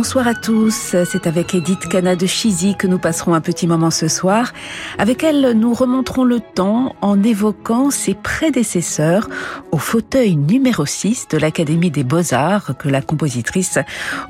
Bonsoir 0.00 0.28
à 0.28 0.34
tous, 0.34 0.96
c'est 1.04 1.26
avec 1.26 1.54
Edith 1.54 1.86
Cana 1.86 2.16
de 2.16 2.24
Chizy 2.24 2.74
que 2.74 2.86
nous 2.86 2.98
passerons 2.98 3.34
un 3.34 3.42
petit 3.42 3.66
moment 3.66 3.90
ce 3.90 4.08
soir. 4.08 4.54
Avec 4.96 5.22
elle, 5.22 5.52
nous 5.52 5.74
remonterons 5.74 6.24
le 6.24 6.40
temps 6.40 6.96
en 7.02 7.22
évoquant 7.22 7.90
ses 7.90 8.14
prédécesseurs 8.14 9.28
au 9.72 9.76
fauteuil 9.76 10.36
numéro 10.36 10.86
6 10.86 11.28
de 11.28 11.36
l'Académie 11.36 11.90
des 11.90 12.02
Beaux-Arts 12.02 12.78
que 12.78 12.88
la 12.88 13.02
compositrice 13.02 13.78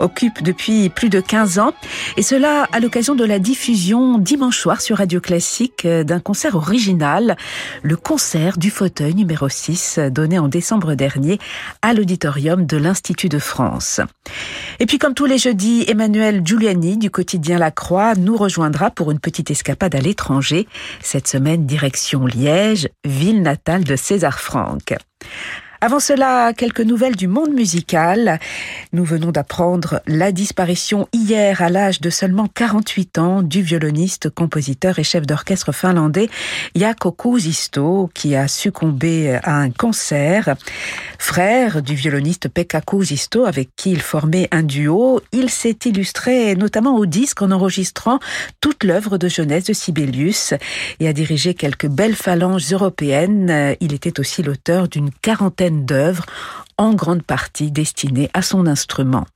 occupe 0.01 0.43
depuis 0.43 0.89
plus 0.89 1.09
de 1.09 1.21
15 1.21 1.61
ans. 1.61 1.73
Et 2.17 2.23
cela 2.23 2.67
à 2.73 2.81
l'occasion 2.81 3.15
de 3.15 3.25
la 3.25 3.39
diffusion 3.39 4.19
dimanche 4.19 4.59
soir 4.59 4.81
sur 4.81 4.97
Radio 4.97 5.21
Classique 5.21 5.87
d'un 5.87 6.19
concert 6.19 6.57
original, 6.57 7.37
le 7.83 7.97
concert 7.97 8.59
du 8.59 8.73
fauteuil 8.73 9.15
numéro 9.15 9.49
6 9.49 10.01
donné 10.11 10.37
en 10.41 10.49
décembre 10.49 10.97
dernier 10.97 11.39
à 11.81 11.95
l'auditorium 11.95 12.67
de 12.67 12.77
l'Institut 12.77 13.29
de 13.29 13.39
France. 13.39 14.01
Et 14.81 14.87
puis 14.87 14.99
comme 14.99 15.15
tous 15.15 15.27
les 15.27 15.39
Emmanuel 15.61 16.41
Giuliani 16.43 16.97
du 16.97 17.11
quotidien 17.11 17.59
La 17.59 17.71
Croix 17.71 18.15
nous 18.15 18.37
rejoindra 18.37 18.91
pour 18.91 19.11
une 19.11 19.19
petite 19.19 19.51
escapade 19.51 19.95
à 19.95 20.01
l'étranger. 20.01 20.67
Cette 21.03 21.29
semaine, 21.29 21.67
direction 21.67 22.25
Liège, 22.25 22.89
ville 23.05 23.43
natale 23.43 23.85
de 23.85 23.95
César 23.95 24.41
Franck. 24.41 24.95
Avant 25.83 25.99
cela, 25.99 26.53
quelques 26.53 26.83
nouvelles 26.83 27.17
du 27.17 27.27
monde 27.27 27.55
musical. 27.55 28.39
Nous 28.93 29.03
venons 29.03 29.31
d'apprendre 29.31 30.03
la 30.07 30.31
disparition 30.31 31.09
hier 31.15 31.63
à 31.63 31.71
l'âge 31.71 32.03
de 32.03 32.11
seulement 32.11 32.49
48 32.49 33.17
ans 33.17 33.43
du 33.43 33.63
violoniste, 33.63 34.29
compositeur 34.29 34.99
et 34.99 35.05
chef 35.05 35.27
d'orchestre 35.27 35.73
finlandais 35.73 36.29
Jaakko 36.75 37.13
Kuusisto 37.13 38.11
qui 38.13 38.37
a 38.37 38.47
succombé 38.47 39.39
à 39.43 39.57
un 39.57 39.71
cancer. 39.71 40.55
Frère 41.19 41.81
du 41.81 41.95
violoniste 41.95 42.49
Pekka 42.49 42.83
Kuusisto 42.83 43.47
avec 43.47 43.71
qui 43.75 43.91
il 43.91 44.03
formait 44.03 44.49
un 44.51 44.63
duo, 44.63 45.23
il 45.33 45.49
s'est 45.49 45.79
illustré 45.87 46.57
notamment 46.57 46.97
au 46.97 47.07
disque 47.07 47.41
en 47.41 47.51
enregistrant 47.51 48.19
toute 48.61 48.85
l'œuvre 48.85 49.17
de 49.17 49.29
jeunesse 49.29 49.65
de 49.65 49.73
Sibelius 49.73 50.53
et 50.99 51.09
a 51.09 51.15
dirigé 51.15 51.55
quelques 51.55 51.89
belles 51.89 52.17
phalanges 52.17 52.71
européennes. 52.71 53.77
Il 53.81 53.95
était 53.95 54.21
aussi 54.21 54.43
l'auteur 54.43 54.87
d'une 54.87 55.11
quarantaine 55.11 55.70
d'œuvres, 55.71 56.27
en 56.79 56.95
grande 56.95 57.23
partie 57.23 57.71
destinées 57.71 58.31
à 58.35 58.43
son 58.43 58.67
instrument 58.67 59.27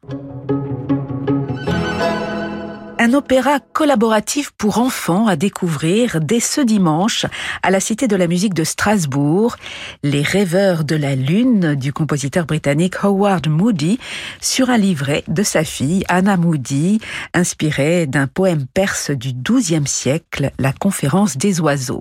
un 3.05 3.12
opéra 3.12 3.60
collaboratif 3.74 4.50
pour 4.56 4.78
enfants 4.78 5.27
à 5.27 5.36
découvrir 5.36 6.22
dès 6.22 6.41
ce 6.41 6.62
dimanche 6.62 7.27
à 7.62 7.70
la 7.70 7.78
Cité 7.78 8.08
de 8.08 8.16
la 8.16 8.27
musique 8.27 8.55
de 8.55 8.64
Strasbourg, 8.64 9.56
Les 10.02 10.22
rêveurs 10.22 10.84
de 10.84 10.97
la 10.97 11.14
lune 11.14 11.75
du 11.75 11.92
compositeur 11.92 12.47
britannique 12.47 13.05
Howard 13.05 13.47
Moody 13.47 13.98
sur 14.41 14.70
un 14.70 14.78
livret 14.78 15.22
de 15.28 15.42
sa 15.42 15.64
fille 15.64 16.02
Anna 16.08 16.38
Moody, 16.38 16.98
inspiré 17.34 18.06
d'un 18.06 18.27
poème 18.27 18.64
perse 18.72 19.10
du 19.10 19.34
XIIe 19.34 19.86
siècle, 19.86 20.52
La 20.58 20.72
conférence 20.72 21.36
des 21.36 21.60
oiseaux. 21.60 22.00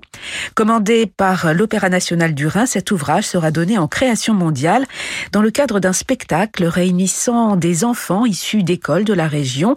Commandé 0.55 1.05
par 1.05 1.53
l'Opéra 1.53 1.89
national 1.89 2.33
du 2.33 2.47
Rhin, 2.47 2.65
cet 2.65 2.91
ouvrage 2.91 3.25
sera 3.25 3.51
donné 3.51 3.77
en 3.77 3.89
création 3.89 4.33
mondiale 4.33 4.85
dans 5.33 5.41
le 5.41 5.51
cadre 5.51 5.81
d'un 5.81 5.91
spectacle 5.91 6.63
réunissant 6.63 7.57
des 7.57 7.83
enfants 7.83 8.25
issus 8.25 8.63
d'écoles 8.63 9.03
de 9.03 9.13
la 9.13 9.27
région, 9.27 9.75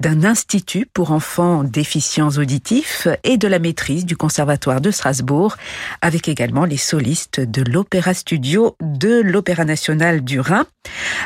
d'un 0.00 0.22
institut 0.22 0.65
pour 0.92 1.12
enfants 1.12 1.62
déficients 1.62 2.30
auditifs 2.30 3.06
et 3.22 3.36
de 3.36 3.46
la 3.46 3.58
maîtrise 3.58 4.04
du 4.04 4.16
Conservatoire 4.16 4.80
de 4.80 4.90
Strasbourg, 4.90 5.56
avec 6.00 6.28
également 6.28 6.64
les 6.64 6.76
solistes 6.76 7.40
de 7.40 7.62
l'Opéra 7.62 8.14
Studio 8.14 8.76
de 8.80 9.20
l'Opéra 9.20 9.64
National 9.64 10.24
du 10.24 10.40
Rhin. 10.40 10.66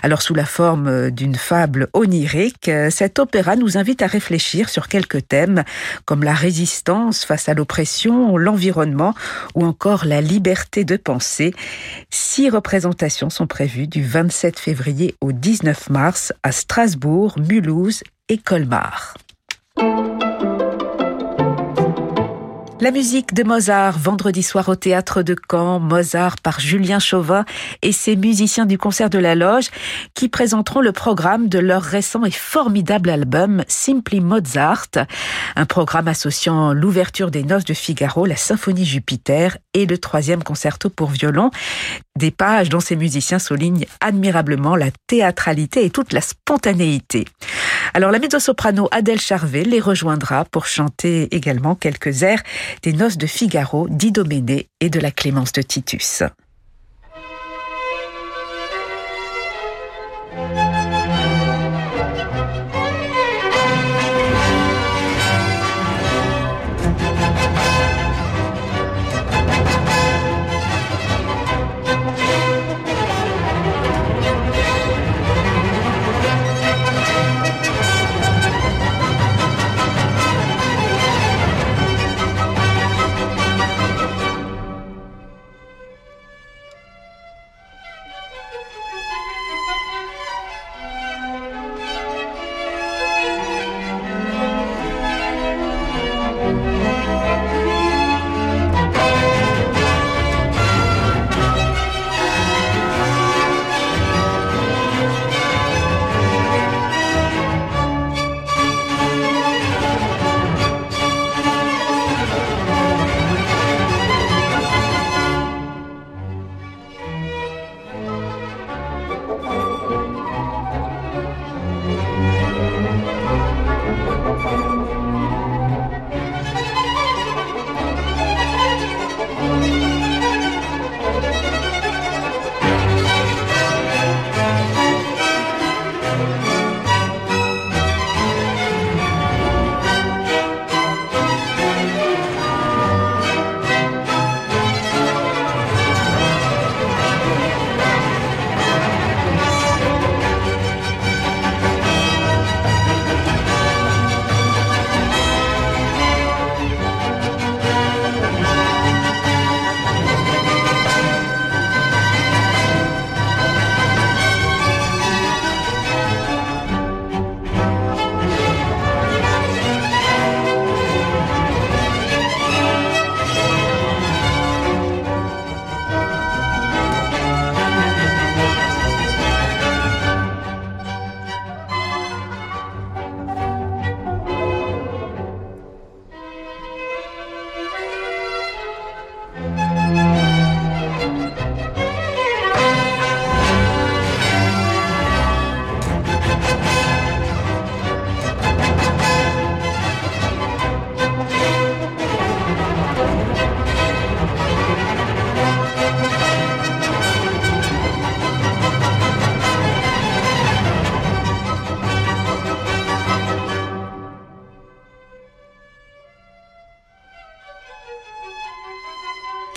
Alors 0.03 0.23
sous 0.23 0.35
la 0.35 0.45
forme 0.45 1.11
d'une 1.11 1.35
fable 1.35 1.89
onirique, 1.95 2.71
cet 2.91 3.19
opéra 3.19 3.57
nous 3.57 3.79
invite 3.79 4.03
à 4.03 4.07
réfléchir 4.07 4.69
sur 4.69 4.89
quelques 4.89 5.27
thèmes 5.27 5.65
comme 6.05 6.23
la 6.23 6.35
résistance 6.35 7.25
face 7.25 7.49
à 7.49 7.55
l'oppression, 7.55 8.37
l'environnement 8.37 9.15
ou 9.55 9.65
encore 9.65 10.05
la 10.05 10.21
liberté 10.21 10.85
de 10.85 10.97
penser. 10.97 11.55
Six 12.11 12.51
représentations 12.51 13.31
sont 13.31 13.47
prévues 13.47 13.87
du 13.87 14.03
27 14.05 14.59
février 14.59 15.15
au 15.21 15.33
19 15.33 15.91
mars 15.91 16.33
à 16.43 16.53
Strasbourg, 16.53 17.37
Mulhouse 17.39 18.03
et 18.29 18.39
Colmar. 18.39 19.15
La 22.83 22.93
musique 22.93 23.35
de 23.35 23.43
Mozart, 23.43 23.99
vendredi 23.99 24.43
soir 24.43 24.71
au 24.71 24.75
théâtre 24.75 25.23
de 25.23 25.37
Caen, 25.51 25.81
Mozart 25.81 26.37
par 26.43 26.61
Julien 26.61 26.99
Chauvin 26.99 27.45
et 27.83 27.93
ses 27.93 28.17
musiciens 28.17 28.65
du 28.65 28.79
concert 28.79 29.11
de 29.11 29.19
la 29.19 29.35
Loge 29.35 29.69
qui 30.15 30.31
présenteront 30.31 30.81
le 30.81 30.91
programme 30.91 31.49
de 31.51 31.59
leur 31.59 31.83
récent 31.83 32.25
et 32.25 32.31
formidable 32.31 33.11
album 33.11 33.65
Simply 33.69 34.23
Mozart, 34.23 34.89
un 35.57 35.67
programme 35.67 36.09
associant 36.09 36.73
l'ouverture 36.73 37.31
des 37.31 37.43
noces 37.43 37.67
de 37.67 37.75
Figaro, 37.75 38.25
la 38.25 38.37
symphonie 38.37 38.87
Jupiter 38.87 39.59
et 39.75 39.85
le 39.85 39.99
troisième 39.99 40.43
concerto 40.43 40.89
pour 40.89 41.11
violon, 41.11 41.51
des 42.19 42.31
pages 42.31 42.71
dont 42.71 42.81
ces 42.81 42.97
musiciens 42.97 43.39
soulignent 43.39 43.85
admirablement 44.01 44.75
la 44.75 44.91
théâtralité 45.07 45.85
et 45.85 45.91
toute 45.91 46.15
la 46.15 46.23
spontanéité. 46.23 47.27
Alors 47.93 48.13
la 48.13 48.21
mezzo-soprano 48.21 48.89
Adèle 48.93 49.21
Charvet 49.21 49.65
les 49.65 49.81
rejoindra 49.81 50.45
pour 50.45 50.67
chanter 50.67 51.35
également 51.35 51.75
quelques 51.75 52.23
airs 52.23 52.43
des 52.83 52.93
noces 52.93 53.19
de 53.19 53.27
Figaro, 53.27 53.89
d'Idoménée 53.89 54.69
et 54.81 54.91
de 54.91 55.01
la 55.01 55.11
Clémence 55.11 55.53
de 55.53 55.63
Titus. 55.63 56.23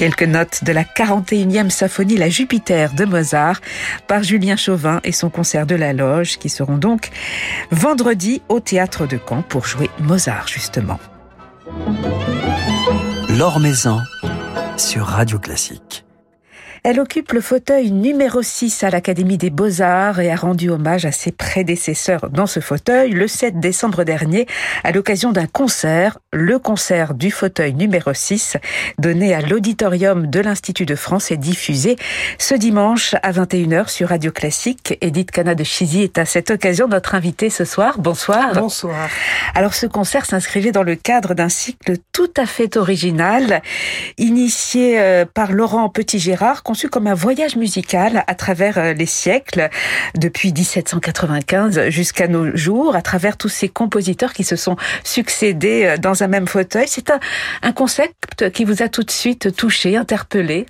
Quelques 0.03 0.23
notes 0.23 0.65
de 0.65 0.73
la 0.73 0.83
41e 0.83 1.69
symphonie 1.69 2.17
La 2.17 2.27
Jupiter 2.27 2.91
de 2.93 3.05
Mozart 3.05 3.61
par 4.05 4.21
Julien 4.21 4.57
Chauvin 4.57 4.99
et 5.05 5.13
son 5.13 5.29
concert 5.29 5.65
de 5.65 5.75
la 5.75 5.93
Loge 5.93 6.39
qui 6.39 6.49
seront 6.49 6.75
donc 6.75 7.09
vendredi 7.71 8.41
au 8.49 8.59
théâtre 8.59 9.07
de 9.07 9.17
Caen 9.17 9.43
pour 9.43 9.65
jouer 9.65 9.89
Mozart 10.01 10.49
justement. 10.49 10.99
L'Or 13.29 13.61
sur 14.75 15.05
Radio 15.05 15.39
Classique. 15.39 16.03
Elle 16.85 16.99
occupe 16.99 17.31
le 17.31 17.39
fauteuil 17.39 17.91
numéro 17.91 18.41
6 18.41 18.83
à 18.83 18.89
l'Académie 18.89 19.37
des 19.37 19.49
Beaux-Arts 19.49 20.19
et 20.19 20.29
a 20.29 20.35
rendu 20.35 20.69
hommage 20.69 21.05
à 21.05 21.13
ses 21.13 21.31
prédécesseurs 21.31 22.29
dans 22.29 22.45
ce 22.45 22.59
fauteuil 22.59 23.11
le 23.11 23.25
7 23.29 23.61
décembre 23.61 24.03
dernier 24.03 24.47
à 24.83 24.91
l'occasion 24.91 25.31
d'un 25.31 25.47
concert, 25.47 26.19
le 26.33 26.59
concert 26.59 27.13
du 27.13 27.31
fauteuil 27.31 27.73
numéro 27.73 28.13
6, 28.13 28.57
donné 28.99 29.33
à 29.33 29.39
l'auditorium 29.39 30.27
de 30.27 30.41
l'Institut 30.41 30.85
de 30.85 30.95
France 30.95 31.31
et 31.31 31.37
diffusé 31.37 31.95
ce 32.37 32.53
dimanche 32.53 33.15
à 33.23 33.31
21h 33.31 33.87
sur 33.87 34.09
Radio 34.09 34.33
Classique. 34.33 34.97
Edith 34.99 35.31
Cana 35.31 35.55
de 35.55 35.63
Chizy 35.63 36.03
est 36.03 36.17
à 36.17 36.25
cette 36.25 36.51
occasion 36.51 36.89
notre 36.89 37.15
invitée 37.15 37.49
ce 37.49 37.63
soir. 37.63 37.97
Bonsoir. 37.97 38.55
Bonsoir. 38.55 39.07
Alors 39.55 39.73
ce 39.73 39.85
concert 39.85 40.25
s'inscrivait 40.25 40.73
dans 40.73 40.83
le 40.83 40.95
cadre 40.95 41.33
d'un 41.33 41.47
cycle 41.47 41.95
tout 42.11 42.31
à 42.35 42.45
fait 42.45 42.75
original, 42.75 43.61
initié 44.17 44.99
euh, 44.99 45.23
par 45.33 45.53
Laurent 45.53 45.87
Petit-Gérard, 45.87 46.61
conçu 46.73 46.89
comme 46.89 47.05
un 47.05 47.13
voyage 47.13 47.55
musical 47.55 48.23
à 48.25 48.33
travers 48.33 48.79
euh, 48.79 48.93
les 48.93 49.05
siècles, 49.05 49.69
depuis 50.15 50.51
1795 50.51 51.89
jusqu'à 51.89 52.27
nos 52.27 52.57
jours, 52.57 52.95
à 52.95 53.03
travers 53.03 53.37
tous 53.37 53.47
ces 53.47 53.69
compositeurs 53.69 54.33
qui 54.33 54.43
se 54.43 54.55
sont 54.55 54.75
succédés 55.03 55.83
euh, 55.85 55.97
dans 55.97 56.23
un 56.23 56.27
même 56.27 56.47
fauteuil. 56.47 56.85
C'est 56.87 57.11
un, 57.11 57.19
un 57.61 57.73
concept 57.73 58.49
qui 58.49 58.65
vous 58.65 58.81
a 58.81 58.89
tout 58.89 59.03
de 59.03 59.11
suite 59.11 59.55
touché, 59.55 59.95
interpellé? 59.95 60.65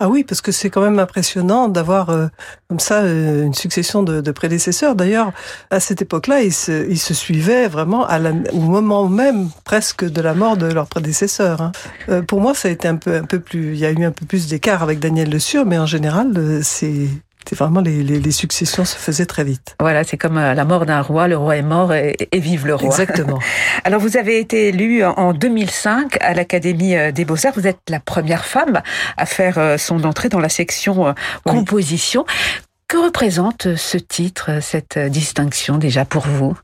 Ah 0.00 0.08
oui, 0.08 0.24
parce 0.24 0.40
que 0.40 0.52
c'est 0.52 0.70
quand 0.70 0.80
même 0.80 0.98
impressionnant 0.98 1.68
d'avoir 1.68 2.08
euh, 2.08 2.28
comme 2.72 2.80
ça 2.80 3.02
euh, 3.02 3.44
une 3.44 3.52
succession 3.52 4.02
de, 4.02 4.30
prédécesseurs. 4.30 4.96
D'ailleurs, 4.96 5.32
à 5.70 5.78
cette 5.78 6.00
époque-là, 6.00 6.40
ils 6.40 6.54
se, 6.54 7.12
suivaient 7.12 7.68
vraiment 7.68 8.06
au 8.50 8.60
moment 8.60 9.10
même 9.10 9.50
presque 9.64 10.06
de 10.06 10.22
la 10.22 10.32
mort 10.32 10.56
de 10.56 10.64
leurs 10.72 10.86
prédécesseurs. 10.86 11.60
Hein. 11.60 11.72
Euh, 12.08 12.22
pour 12.22 12.40
moi, 12.40 12.54
ça 12.54 12.68
a 12.68 12.70
été 12.70 12.88
un 12.88 12.96
peu, 12.96 13.14
un 13.14 13.24
peu 13.24 13.40
plus, 13.40 13.74
il 13.74 13.78
y 13.78 13.84
a 13.84 13.90
eu 13.90 14.04
un 14.04 14.10
peu 14.10 14.24
plus 14.24 14.46
d'écart 14.46 14.82
avec 14.82 15.00
Daniel 15.00 15.28
Le 15.28 15.38
Sûr, 15.38 15.66
mais 15.66 15.76
en 15.76 15.84
général, 15.84 16.32
euh, 16.34 16.60
c'est 16.62 17.08
c'est 17.48 17.58
vraiment 17.58 17.80
les, 17.80 18.02
les, 18.02 18.20
les, 18.20 18.30
successions 18.30 18.84
se 18.84 18.96
faisaient 18.96 19.26
très 19.26 19.44
vite. 19.44 19.76
Voilà, 19.80 20.04
c'est 20.04 20.16
comme 20.16 20.36
la 20.36 20.64
mort 20.64 20.86
d'un 20.86 21.00
roi, 21.00 21.28
le 21.28 21.36
roi 21.36 21.56
est 21.56 21.62
mort 21.62 21.92
et, 21.92 22.16
et 22.30 22.38
vive 22.38 22.66
le 22.66 22.74
roi. 22.74 22.88
Exactement. 22.88 23.38
Alors 23.84 24.00
vous 24.00 24.16
avez 24.16 24.38
été 24.38 24.68
élue 24.68 25.04
en 25.04 25.32
2005 25.32 26.18
à 26.20 26.34
l'Académie 26.34 26.94
des 27.12 27.24
Beaux-Arts. 27.24 27.54
Vous 27.56 27.66
êtes 27.66 27.80
la 27.88 28.00
première 28.00 28.44
femme 28.44 28.82
à 29.16 29.26
faire 29.26 29.78
son 29.78 30.04
entrée 30.04 30.28
dans 30.28 30.40
la 30.40 30.48
section 30.48 31.14
composition. 31.44 32.24
Oui. 32.26 32.62
Que 32.88 32.98
représente 32.98 33.74
ce 33.76 33.96
titre, 33.96 34.58
cette 34.60 34.98
distinction 34.98 35.78
déjà 35.78 36.04
pour 36.04 36.26
vous? 36.26 36.58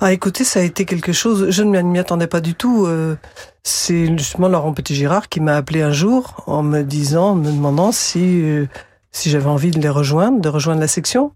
Ah, 0.00 0.12
écoutez, 0.12 0.44
ça 0.44 0.60
a 0.60 0.62
été 0.62 0.84
quelque 0.84 1.12
chose. 1.12 1.50
Je 1.50 1.62
ne 1.62 1.80
m'y 1.80 1.98
attendais 1.98 2.26
pas 2.26 2.40
du 2.40 2.54
tout. 2.54 2.86
Euh, 2.86 3.16
c'est 3.62 4.06
justement 4.18 4.48
Laurent 4.48 4.74
Petit-Girard 4.74 5.28
qui 5.28 5.40
m'a 5.40 5.56
appelé 5.56 5.82
un 5.82 5.92
jour 5.92 6.42
en 6.46 6.62
me 6.62 6.82
disant, 6.82 7.30
en 7.30 7.34
me 7.36 7.50
demandant 7.50 7.92
si 7.92 8.42
euh, 8.42 8.66
si 9.12 9.30
j'avais 9.30 9.48
envie 9.48 9.70
de 9.70 9.80
les 9.80 9.88
rejoindre, 9.88 10.40
de 10.40 10.48
rejoindre 10.48 10.80
la 10.80 10.88
section. 10.88 11.32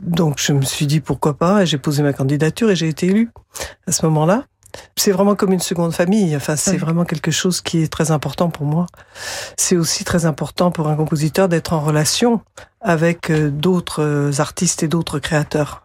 Donc 0.00 0.38
je 0.38 0.52
me 0.52 0.62
suis 0.62 0.86
dit 0.86 1.00
pourquoi 1.00 1.34
pas, 1.34 1.62
et 1.62 1.66
j'ai 1.66 1.78
posé 1.78 2.02
ma 2.02 2.12
candidature 2.12 2.70
et 2.70 2.76
j'ai 2.76 2.88
été 2.88 3.06
élue 3.06 3.30
à 3.86 3.92
ce 3.92 4.04
moment-là. 4.06 4.44
C'est 4.96 5.12
vraiment 5.12 5.34
comme 5.34 5.52
une 5.52 5.60
seconde 5.60 5.92
famille. 5.92 6.34
Enfin, 6.36 6.56
c'est 6.56 6.72
oui. 6.72 6.76
vraiment 6.76 7.04
quelque 7.04 7.30
chose 7.30 7.60
qui 7.60 7.82
est 7.82 7.92
très 7.92 8.10
important 8.10 8.50
pour 8.50 8.66
moi. 8.66 8.86
C'est 9.56 9.76
aussi 9.76 10.04
très 10.04 10.26
important 10.26 10.70
pour 10.70 10.88
un 10.88 10.96
compositeur 10.96 11.48
d'être 11.48 11.72
en 11.72 11.80
relation 11.80 12.40
avec 12.80 13.30
euh, 13.30 13.50
d'autres 13.50 14.40
artistes 14.40 14.82
et 14.82 14.88
d'autres 14.88 15.18
créateurs. 15.18 15.82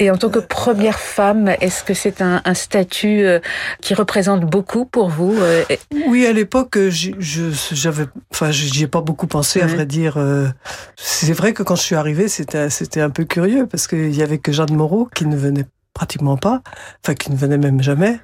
Et 0.00 0.10
en 0.10 0.16
tant 0.16 0.30
que 0.30 0.38
première 0.38 0.98
femme, 0.98 1.48
est-ce 1.60 1.84
que 1.84 1.92
c'est 1.92 2.22
un, 2.22 2.40
un, 2.46 2.54
statut 2.54 3.22
euh, 3.26 3.38
qui 3.82 3.92
représente 3.92 4.40
beaucoup 4.46 4.86
pour 4.86 5.10
vous 5.10 5.36
euh, 5.38 5.62
Oui, 6.06 6.24
à 6.24 6.32
l'époque, 6.32 6.78
j'avais, 6.88 8.06
enfin, 8.32 8.50
j'y 8.50 8.82
ai 8.82 8.86
pas 8.86 9.02
beaucoup 9.02 9.26
pensé, 9.26 9.60
à 9.60 9.66
vrai 9.66 9.84
dire. 9.84 10.16
Euh, 10.16 10.48
c'est 10.96 11.34
vrai 11.34 11.52
que 11.52 11.62
quand 11.62 11.76
je 11.76 11.82
suis 11.82 11.96
arrivée, 11.96 12.28
c'était, 12.28 12.70
c'était 12.70 13.02
un 13.02 13.10
peu 13.10 13.24
curieux 13.24 13.66
parce 13.66 13.86
qu'il 13.86 14.16
y 14.16 14.22
avait 14.22 14.38
que 14.38 14.52
Jeanne 14.52 14.74
Moreau 14.74 15.06
qui 15.14 15.26
ne 15.26 15.36
venait 15.36 15.66
pratiquement 15.92 16.38
pas, 16.38 16.62
enfin 17.04 17.14
qui 17.14 17.30
ne 17.30 17.36
venait 17.36 17.58
même 17.58 17.82
jamais. 17.82 18.18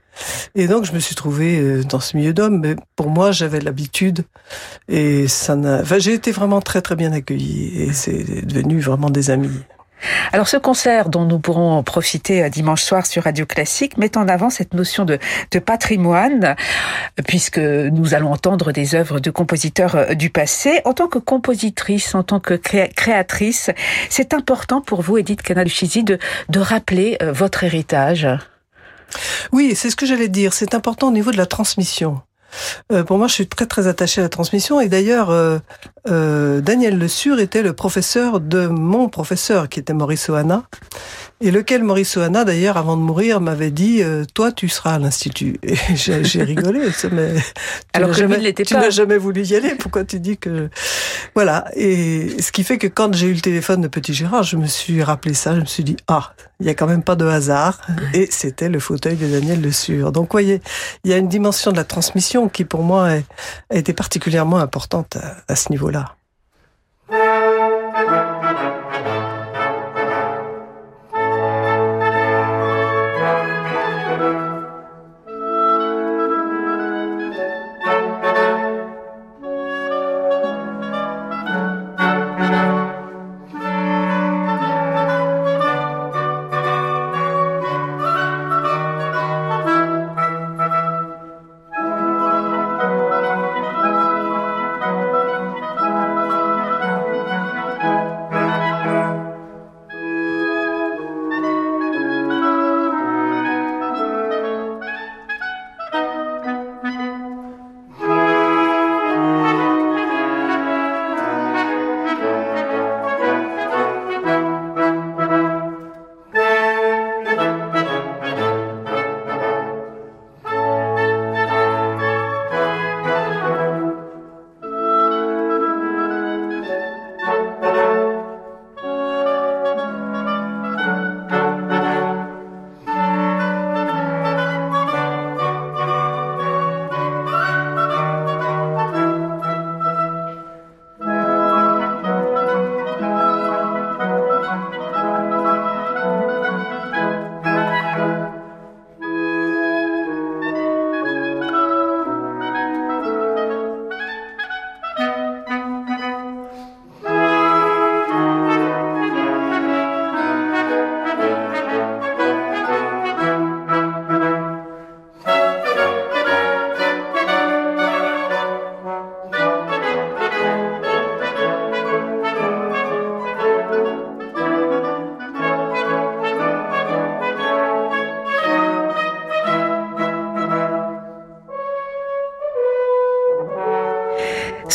Et 0.54 0.68
donc 0.68 0.86
je 0.86 0.92
me 0.92 0.98
suis 0.98 1.14
trouvée 1.14 1.84
dans 1.84 2.00
ce 2.00 2.16
milieu 2.16 2.32
d'hommes, 2.32 2.60
mais 2.60 2.76
pour 2.94 3.10
moi 3.10 3.32
j'avais 3.32 3.60
l'habitude 3.60 4.24
et 4.88 5.28
ça 5.28 5.56
n'a, 5.56 5.82
enfin, 5.82 5.98
j'ai 5.98 6.14
été 6.14 6.30
vraiment 6.30 6.62
très 6.62 6.80
très 6.80 6.96
bien 6.96 7.12
accueillie 7.12 7.82
et 7.82 7.92
c'est 7.92 8.46
devenu 8.46 8.80
vraiment 8.80 9.10
des 9.10 9.30
amis. 9.30 9.50
Alors 10.32 10.48
ce 10.48 10.56
concert 10.56 11.08
dont 11.08 11.24
nous 11.24 11.38
pourrons 11.38 11.82
profiter 11.82 12.48
dimanche 12.50 12.82
soir 12.82 13.06
sur 13.06 13.24
Radio 13.24 13.46
Classique 13.46 13.96
met 13.96 14.16
en 14.16 14.28
avant 14.28 14.50
cette 14.50 14.74
notion 14.74 15.04
de, 15.04 15.18
patrimoine, 15.64 16.54
puisque 17.26 17.58
nous 17.58 18.14
allons 18.14 18.30
entendre 18.30 18.72
des 18.72 18.94
œuvres 18.94 19.20
de 19.20 19.30
compositeurs 19.30 20.14
du 20.14 20.30
passé. 20.30 20.80
En 20.84 20.92
tant 20.92 21.08
que 21.08 21.18
compositrice, 21.18 22.14
en 22.14 22.22
tant 22.22 22.40
que 22.40 22.54
créatrice, 22.54 23.70
c'est 24.10 24.34
important 24.34 24.80
pour 24.80 25.02
vous, 25.02 25.16
Edith 25.16 25.42
Canal-Chizy, 25.42 26.04
de, 26.04 26.18
de 26.50 26.60
rappeler 26.60 27.16
votre 27.22 27.64
héritage. 27.64 28.28
Oui, 29.52 29.74
c'est 29.74 29.90
ce 29.90 29.96
que 29.96 30.06
j'allais 30.06 30.28
dire. 30.28 30.52
C'est 30.52 30.74
important 30.74 31.08
au 31.08 31.12
niveau 31.12 31.30
de 31.30 31.36
la 31.36 31.46
transmission. 31.46 32.20
Euh, 32.92 33.04
pour 33.04 33.18
moi, 33.18 33.28
je 33.28 33.34
suis 33.34 33.46
très 33.46 33.66
très 33.66 33.86
attachée 33.86 34.20
à 34.20 34.24
la 34.24 34.28
transmission. 34.28 34.80
Et 34.80 34.88
d'ailleurs, 34.88 35.30
euh, 35.30 35.58
euh, 36.08 36.60
Daniel 36.60 36.98
Le 36.98 37.08
Sur 37.08 37.38
était 37.38 37.62
le 37.62 37.72
professeur 37.72 38.40
de 38.40 38.66
mon 38.66 39.08
professeur, 39.08 39.68
qui 39.68 39.80
était 39.80 39.94
Maurice 39.94 40.28
Oana. 40.28 40.64
Et 41.42 41.50
lequel 41.50 41.82
Maurice 41.84 42.16
Oana, 42.16 42.44
d'ailleurs, 42.44 42.78
avant 42.78 42.96
de 42.96 43.02
mourir, 43.02 43.42
m'avait 43.42 43.70
dit 43.70 44.02
euh, 44.02 44.24
Toi, 44.32 44.52
tu 44.52 44.70
seras 44.70 44.94
à 44.94 44.98
l'Institut. 44.98 45.58
Et 45.62 45.76
j'ai 45.94 46.42
rigolé. 46.42 46.80
Mais 47.12 47.34
Alors 47.92 48.10
que 48.10 48.16
jamais, 48.16 48.54
Tu 48.54 48.74
n'as 48.74 48.88
jamais 48.88 49.18
voulu 49.18 49.44
y 49.44 49.54
aller. 49.54 49.74
Pourquoi 49.74 50.04
tu 50.04 50.18
dis 50.18 50.38
que. 50.38 50.70
Voilà. 51.34 51.66
Et 51.74 52.40
ce 52.40 52.52
qui 52.52 52.64
fait 52.64 52.78
que 52.78 52.86
quand 52.86 53.14
j'ai 53.14 53.26
eu 53.26 53.34
le 53.34 53.40
téléphone 53.40 53.82
de 53.82 53.88
Petit 53.88 54.14
Gérard, 54.14 54.44
je 54.44 54.56
me 54.56 54.66
suis 54.66 55.02
rappelé 55.02 55.34
ça. 55.34 55.54
Je 55.54 55.60
me 55.60 55.66
suis 55.66 55.84
dit 55.84 55.96
Ah, 56.08 56.32
il 56.58 56.64
n'y 56.64 56.70
a 56.70 56.74
quand 56.74 56.86
même 56.86 57.02
pas 57.02 57.16
de 57.16 57.26
hasard. 57.26 57.82
Et 58.14 58.28
c'était 58.30 58.70
le 58.70 58.80
fauteuil 58.80 59.16
de 59.16 59.26
Daniel 59.26 59.60
Le 59.60 59.72
Sur. 59.72 60.12
Donc, 60.12 60.32
voyez, 60.32 60.62
il 61.04 61.10
y 61.10 61.14
a 61.14 61.18
une 61.18 61.28
dimension 61.28 61.70
de 61.70 61.76
la 61.76 61.84
transmission 61.84 62.48
qui, 62.48 62.64
pour 62.64 62.82
moi, 62.82 63.10
a 63.70 63.76
été 63.76 63.92
particulièrement 63.92 64.58
importante 64.58 65.16
à, 65.16 65.36
à 65.48 65.56
ce 65.56 65.70
niveau-là. 65.70 66.16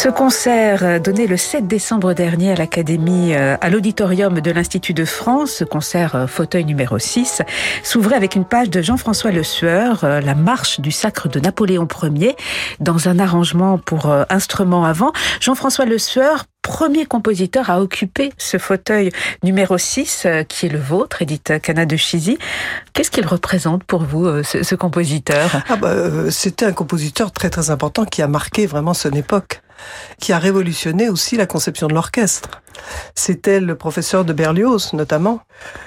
Ce 0.01 0.10
concert 0.10 1.00
donné 1.00 1.27
le 1.27 1.38
7 1.38 1.67
décembre 1.67 2.13
dernier 2.13 2.53
à 2.53 2.55
l'Académie, 2.55 3.36
euh, 3.36 3.55
à 3.62 3.70
l'auditorium 3.70 4.41
de 4.41 4.50
l'Institut 4.50 4.96
de 4.96 5.05
France, 5.05 5.51
ce 5.51 5.63
concert 5.63 6.15
euh, 6.15 6.25
fauteuil 6.25 6.65
numéro 6.65 6.98
6, 6.98 7.43
s'ouvrait 7.84 8.15
avec 8.15 8.34
une 8.34 8.43
page 8.43 8.72
de 8.72 8.81
Jean-François 8.81 9.29
Le 9.29 9.43
Sueur, 9.43 10.03
euh, 10.03 10.20
la 10.20 10.34
marche 10.34 10.79
du 10.79 10.89
sacre 10.89 11.29
de 11.29 11.39
Napoléon 11.39 11.88
Ier, 12.15 12.36
dans 12.79 13.10
un 13.10 13.20
arrangement 13.20 13.77
pour 13.77 14.12
instruments 14.31 14.86
avant. 14.86 15.13
Jean-François 15.39 15.86
Le 15.86 16.00
Sueur, 16.00 16.46
premier 16.63 17.05
compositeur 17.05 17.70
à 17.70 17.79
occuper 17.79 18.34
ce 18.39 18.58
fauteuil 18.58 19.12
numéro 19.43 19.77
6 19.77 20.25
qui 20.50 20.65
est 20.65 20.70
le 20.70 20.79
vôtre, 20.79 21.22
Edith 21.22 21.62
Cana 21.62 21.86
de 21.86 21.96
Chizy. 21.96 22.39
Qu'est-ce 22.93 23.12
qu'il 23.12 23.27
représente 23.27 23.84
pour 23.84 24.01
vous, 24.01 24.41
ce, 24.41 24.63
ce 24.63 24.74
compositeur? 24.74 25.62
Ah 25.70 25.75
bah, 25.75 26.31
C'était 26.31 26.65
un 26.65 26.74
compositeur 26.74 27.31
très 27.31 27.51
très 27.51 27.70
important 27.70 28.03
qui 28.03 28.24
a 28.24 28.27
marqué 28.27 28.65
vraiment 28.65 28.96
son 28.96 29.12
époque 29.12 29.62
qui 30.20 30.34
a 30.34 30.40
révolutionné 30.40 31.10
aussi 31.10 31.38
la 31.38 31.46
conception 31.46 31.88
de 31.88 31.94
l'orchestre. 31.94 32.62
C'était 33.16 33.60
le 33.60 33.76
professeur 33.76 34.26
de 34.26 34.34
Berlioz, 34.34 34.94
notamment. 34.94 35.42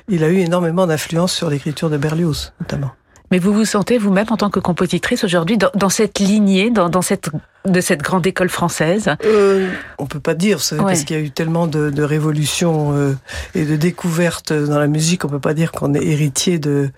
Il 0.09 0.25
a 0.25 0.29
eu 0.29 0.39
énormément 0.39 0.87
d'influence 0.87 1.33
sur 1.33 1.51
l'écriture 1.51 1.91
de 1.91 1.97
Berlioz, 1.97 2.53
notamment. 2.61 2.93
Mais 3.35 3.41
vous 3.41 3.53
vous 3.53 3.65
sentez 3.65 3.99
vous-même 3.99 4.29
en 4.31 4.37
tant 4.37 4.49
que 4.49 4.61
compositrice 4.61 5.25
aujourd'hui 5.25 5.59
dans, 5.59 5.89
cette 5.89 6.21
lignée, 6.21 6.71
dans, 6.71 7.03
cette 7.03 7.31
de 7.65 7.81
cette 7.81 8.01
grande 8.01 8.25
école 8.29 8.49
française? 8.49 9.11
Euh, 9.25 9.69
On 9.99 10.07
peut 10.07 10.21
pas 10.21 10.35
dire, 10.35 10.61
parce 10.79 11.03
qu'il 11.03 11.17
y 11.17 11.19
a 11.19 11.23
eu 11.23 11.33
tellement 11.33 11.67
de, 11.67 12.01
révolutions 12.01 12.93
euh, 12.95 13.17
et 13.57 13.65
de 13.65 13.75
découvertes 13.75 14.53
dans 14.53 14.79
la 14.79 14.87
musique, 14.87 15.25
on 15.25 15.29
peut 15.29 15.41
pas 15.41 15.53
dire 15.53 15.73
qu'on 15.73 15.95
est 15.95 16.05
héritier 16.07 16.61
de 16.61 16.91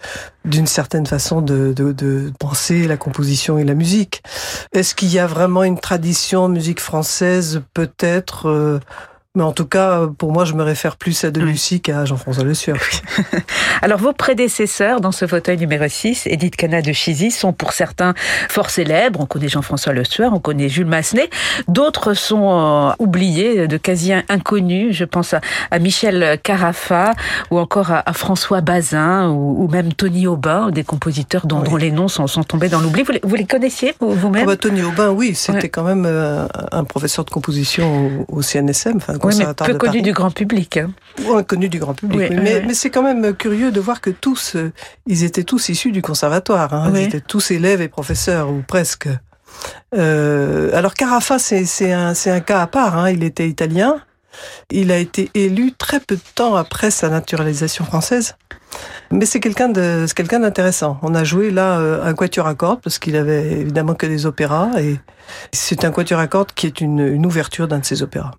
d'une 0.45 0.67
certaine 0.67 1.07
façon 1.07 1.41
de, 1.41 1.73
de, 1.73 2.31
penser 2.39 2.87
la 2.87 2.99
composition 2.99 3.57
et 3.57 3.65
la 3.65 3.73
musique. 3.75 4.23
Est-ce 4.75 4.95
qu'il 4.95 5.11
y 5.11 5.19
a 5.19 5.27
vraiment 5.27 5.65
une 5.65 5.81
tradition 5.81 6.51
musique 6.51 6.81
française? 6.81 7.63
Peut-être. 7.73 8.47
Euh, 8.47 8.79
mais 9.37 9.43
en 9.43 9.53
tout 9.53 9.67
cas, 9.67 10.07
pour 10.19 10.33
moi, 10.33 10.47
je 10.47 10.55
me 10.55 10.63
réfère 10.63 10.97
plus 10.97 11.25
à 11.25 11.31
Debussy 11.31 11.83
qu'à 11.83 12.07
Jean-François 12.07 12.43
Le 12.43 12.55
Sueur. 12.55 12.79
Alors, 13.83 13.99
vos 13.99 14.15
prédécesseurs 14.15 15.03
dans 15.03 15.13
ce 15.13 15.27
fauteuil 15.27 15.59
numéro 15.59 15.87
6, 15.87 16.27
Edith 16.27 16.57
Cana 16.57 16.81
de 16.81 16.91
Chizy, 16.93 17.31
sont 17.31 17.53
pour 17.53 17.73
certains 17.73 18.15
fort 18.49 18.71
célèbres. 18.71 19.21
On 19.21 19.27
connaît 19.27 19.49
Jean-François 19.49 19.93
Le 19.93 20.05
Sueur, 20.05 20.33
on 20.33 20.41
connaît 20.41 20.71
Jules 20.71 20.87
Massenet. 20.87 21.29
D'autres 21.69 22.15
sont 22.15 22.49
euh, 22.49 22.93
oubliés, 22.99 23.69
de 23.69 23.77
quasi 23.77 24.15
inconnus. 24.31 24.97
Je 24.97 25.05
pense 25.05 25.35
à, 25.35 25.79
Michel 25.79 26.39
Carafa 26.43 27.13
ou 27.51 27.59
encore 27.59 27.91
à, 27.91 28.13
François 28.15 28.63
Bazin 28.63 29.29
ou, 29.29 29.69
même 29.69 29.93
Tony 29.93 30.27
Aubin, 30.27 30.71
des 30.71 30.83
compositeurs 30.83 31.47
dont, 31.47 31.63
les 31.77 31.91
noms 31.91 32.09
sont, 32.09 32.27
tombés 32.43 32.71
dans 32.71 32.81
l'oubli. 32.81 33.05
Vous, 33.23 33.35
les 33.35 33.45
connaissiez 33.45 33.95
vous-même? 34.01 34.45
Ah 34.45 34.47
bah, 34.47 34.57
Tony 34.57 34.83
Aubin, 34.83 35.11
oui, 35.11 35.35
c'était 35.35 35.69
quand 35.69 35.85
même 35.85 36.05
euh, 36.07 36.47
un 36.73 36.85
professeur 36.85 37.27
de 37.27 37.31
composition 37.31 38.25
au, 38.29 38.41
CNSM, 38.41 38.97
enfin, 38.97 39.19
oui, 39.27 39.35
mais 39.39 39.47
peu 39.55 39.75
connu 39.75 40.03
du 40.03 40.13
grand 40.13 40.31
public. 40.31 40.77
Hein. 40.77 40.91
Oui, 41.25 41.45
connu 41.45 41.69
du 41.69 41.79
grand 41.79 41.95
public. 41.95 42.31
mais, 42.31 42.63
mais 42.67 42.75
c'est 42.75 42.91
quand 42.91 43.03
même 43.03 43.35
curieux 43.35 43.71
de 43.71 43.81
voir 43.81 44.01
que 44.01 44.11
tous, 44.11 44.57
euh, 44.57 44.73
ils 45.07 45.25
étaient 45.25 45.45
tous 45.45 45.69
issus 45.69 45.93
du 45.93 46.03
conservatoire. 46.03 46.73
Hein. 46.75 46.93
Ils 46.95 47.03
étaient 47.03 47.21
tous 47.21 47.51
élèves 47.51 47.81
et 47.81 47.89
professeurs, 47.89 48.51
ou 48.51 48.63
presque. 48.67 49.09
Euh, 49.95 50.71
alors 50.75 50.95
Carafa, 50.95 51.39
c'est 51.39 51.93
un, 51.93 52.13
un 52.27 52.41
cas 52.41 52.63
à 52.63 52.67
part. 52.67 52.97
Hein. 52.99 53.11
Il 53.11 53.25
était 53.25 53.49
italien. 53.49 53.97
Il 54.71 54.93
a 54.93 54.99
été 54.99 55.31
élu 55.35 55.73
très 55.73 56.01
peu 56.01 56.17
de 56.17 56.21
temps 56.35 56.57
après 56.57 56.91
sa 56.91 57.09
naturalisation 57.09 57.85
française. 57.85 58.37
Mais 59.11 59.25
c'est 59.25 59.41
quelqu'un 59.41 59.69
de, 59.69 60.07
quelqu'un 60.15 60.41
d'intéressant. 60.41 60.99
On 61.03 61.15
a 61.15 61.25
joué 61.25 61.51
là 61.51 61.79
euh, 61.79 62.05
un 62.05 62.15
quatuor 62.15 62.47
à 62.47 62.55
cordes 62.55 62.81
parce 62.83 62.99
qu'il 62.99 63.17
avait 63.17 63.53
évidemment 63.53 63.95
que 63.95 64.07
des 64.07 64.27
opéras 64.27 64.71
et 64.79 64.97
c'est 65.53 65.85
un 65.85 65.91
quatuor 65.91 66.21
à 66.21 66.27
cordes 66.27 66.53
qui 66.55 66.67
est 66.67 66.81
une, 66.81 66.99
une 66.99 67.25
ouverture 67.25 67.69
d'un 67.69 67.79
de 67.79 67.85
ses 67.85 68.03
opéras. 68.03 68.33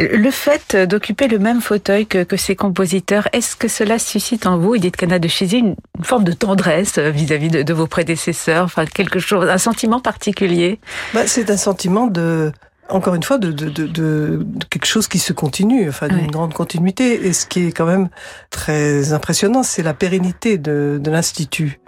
Le 0.00 0.30
fait 0.30 0.76
d'occuper 0.76 1.28
le 1.28 1.38
même 1.38 1.60
fauteuil 1.60 2.06
que, 2.06 2.24
que 2.24 2.36
ces 2.36 2.56
compositeurs, 2.56 3.28
est-ce 3.32 3.56
que 3.56 3.68
cela 3.68 3.98
suscite 3.98 4.46
en 4.46 4.58
vous, 4.58 4.74
Edith 4.74 4.96
Cana 4.96 5.18
de 5.18 5.28
Chizy, 5.28 5.58
une, 5.58 5.76
forme 6.02 6.24
de 6.24 6.32
tendresse 6.32 6.98
vis-à-vis 6.98 7.48
de, 7.48 7.72
vos 7.72 7.86
prédécesseurs, 7.86 8.64
enfin 8.64 8.84
quelque 8.86 9.18
chose, 9.18 9.48
un 9.48 9.58
sentiment 9.58 10.00
particulier? 10.00 10.80
Bah, 11.14 11.26
C'est 11.26 11.50
un 11.50 11.56
sentiment 11.56 12.06
de, 12.06 12.52
encore 12.88 13.14
une 13.14 13.22
fois, 13.22 13.38
de, 13.38 13.50
de, 13.52 13.68
de, 13.68 14.46
quelque 14.70 14.86
chose 14.86 15.08
qui 15.08 15.18
se 15.18 15.32
continue, 15.32 15.88
enfin 15.88 16.08
d'une 16.08 16.30
grande 16.30 16.52
continuité. 16.52 17.26
Et 17.26 17.32
ce 17.32 17.46
qui 17.46 17.68
est 17.68 17.72
quand 17.72 17.86
même 17.86 18.08
très 18.50 19.12
impressionnant, 19.12 19.62
c'est 19.62 19.82
la 19.82 19.94
pérennité 19.94 20.58
de, 20.58 20.98
de 21.02 21.10
l'institut. 21.10 21.80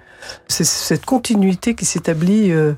C'est 0.49 0.64
cette 0.64 1.04
continuité 1.04 1.75
qui 1.75 1.85
s'établit 1.85 2.50
euh, 2.50 2.73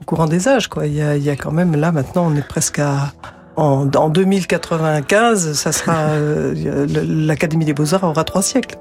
au 0.00 0.04
courant 0.04 0.26
des 0.26 0.48
âges. 0.48 0.68
Quoi. 0.68 0.86
Il, 0.86 0.94
y 0.94 1.02
a, 1.02 1.16
il 1.16 1.22
y 1.22 1.30
a 1.30 1.36
quand 1.36 1.52
même 1.52 1.74
là 1.74 1.92
maintenant, 1.92 2.26
on 2.26 2.36
est 2.36 2.46
presque 2.46 2.78
à 2.78 3.12
en, 3.56 4.08
2095, 4.08 5.52
ça 5.52 5.72
sera 5.72 6.10
euh, 6.10 6.86
l'Académie 7.06 7.64
des 7.64 7.74
Beaux-Arts 7.74 8.04
aura 8.04 8.24
trois 8.24 8.42
siècles. 8.42 8.78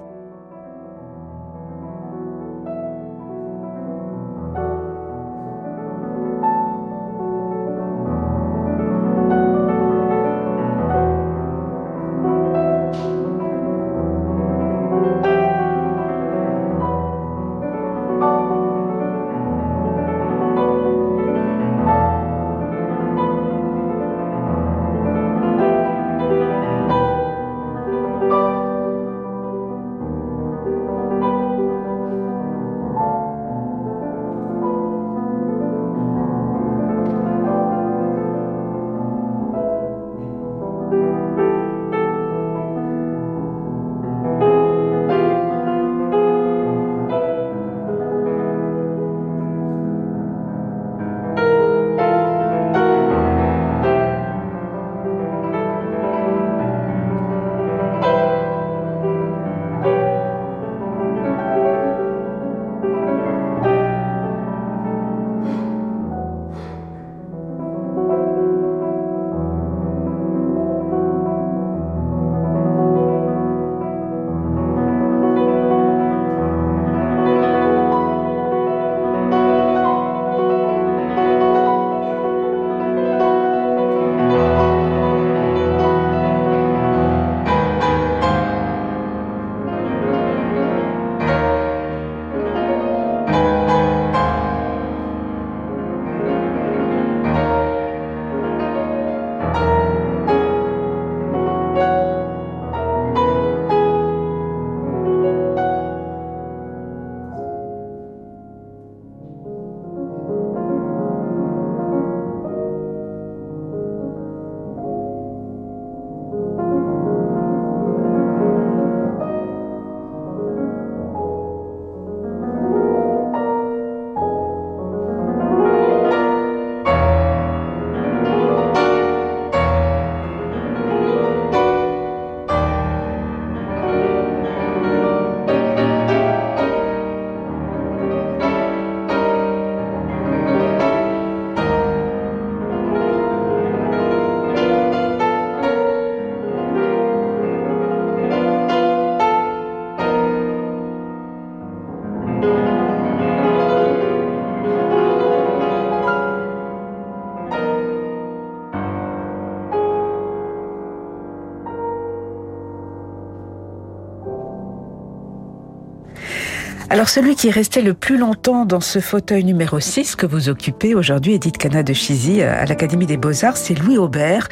Alors 167.01 167.10
celui 167.10 167.34
qui 167.34 167.48
est 167.48 167.51
resté 167.51 167.81
le 167.81 167.96
plus 167.96 168.15
longtemps 168.15 168.63
dans 168.63 168.79
ce 168.79 169.00
fauteuil 169.00 169.43
numéro 169.43 169.79
6 169.79 170.15
que 170.15 170.27
vous 170.27 170.50
occupez 170.50 170.93
aujourd'hui, 170.93 171.34
Edith 171.34 171.58
Cana 171.58 171.81
de 171.81 171.93
Chizy, 171.93 172.43
à 172.43 172.63
l'Académie 172.65 173.08
des 173.08 173.17
Beaux-Arts, 173.17 173.58
c'est 173.58 173.74
Louis 173.74 173.98
Aubert, 173.98 174.50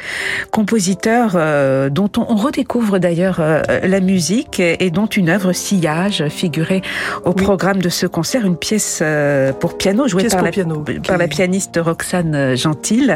compositeur 0.50 1.34
euh, 1.36 1.90
dont 1.90 2.10
on, 2.16 2.34
redécouvre 2.34 2.98
d'ailleurs 2.98 3.36
euh, 3.38 3.62
la 3.84 4.00
musique 4.00 4.58
et, 4.58 4.90
dont 4.90 5.06
une 5.06 5.28
œuvre 5.28 5.52
Sillage 5.52 6.26
figurait 6.26 6.82
au 7.24 7.34
programme 7.34 7.80
de 7.80 7.88
ce 7.88 8.06
concert, 8.06 8.44
une 8.44 8.56
pièce 8.56 8.98
euh, 9.00 9.52
pour 9.52 9.78
piano 9.78 10.08
jouée 10.08 10.26
par, 10.26 10.42
la, 10.42 10.50
piano, 10.50 10.84
par 11.06 11.18
la 11.18 11.28
pianiste 11.28 11.78
Roxane 11.80 12.56
Gentil. 12.56 13.12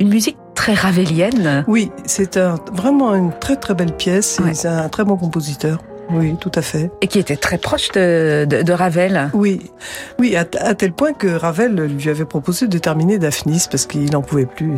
Une 0.00 0.08
musique 0.08 0.38
très 0.56 0.74
ravelienne. 0.74 1.62
Oui, 1.68 1.92
c'est 2.04 2.36
un, 2.36 2.56
vraiment 2.72 3.14
une 3.14 3.30
très 3.38 3.54
très 3.54 3.74
belle 3.74 3.94
pièce. 3.94 4.40
C'est 4.54 4.66
un 4.66 4.88
très 4.88 5.04
bon 5.04 5.16
compositeur. 5.16 5.78
Oui, 6.10 6.36
tout 6.40 6.50
à 6.54 6.62
fait. 6.62 6.90
Et 7.00 7.06
qui 7.06 7.18
était 7.18 7.36
très 7.36 7.58
proche 7.58 7.90
de, 7.92 8.44
de, 8.44 8.72
Ravel. 8.72 9.30
Oui, 9.32 9.70
oui, 10.18 10.36
à, 10.36 10.44
tel 10.44 10.92
point 10.92 11.12
que 11.12 11.26
Ravel 11.26 11.74
lui 11.74 12.10
avait 12.10 12.24
proposé 12.24 12.66
de 12.66 12.78
terminer 12.78 13.18
Daphnis 13.18 13.66
parce 13.70 13.86
qu'il 13.86 14.10
n'en 14.10 14.22
pouvait 14.22 14.46
plus. 14.46 14.74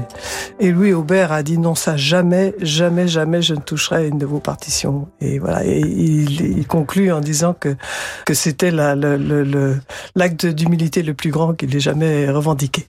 Et 0.60 0.70
Louis 0.70 0.92
Aubert 0.92 1.32
a 1.32 1.42
dit 1.42 1.58
non, 1.58 1.74
ça 1.74 1.96
jamais, 1.96 2.54
jamais, 2.60 3.08
jamais 3.08 3.42
je 3.42 3.54
ne 3.54 3.60
toucherai 3.60 4.08
une 4.08 4.18
de 4.18 4.26
vos 4.26 4.38
partitions. 4.38 5.08
Et 5.20 5.38
voilà, 5.38 5.64
et 5.64 5.80
il, 5.80 6.66
conclut 6.66 7.12
en 7.12 7.20
disant 7.20 7.54
que 7.54 7.76
que 8.24 8.34
c'était 8.34 8.70
l'acte 8.70 10.46
d'humilité 10.46 11.02
le 11.02 11.14
plus 11.14 11.30
grand 11.30 11.54
qu'il 11.54 11.74
ait 11.74 11.80
jamais 11.80 12.30
revendiqué. 12.30 12.86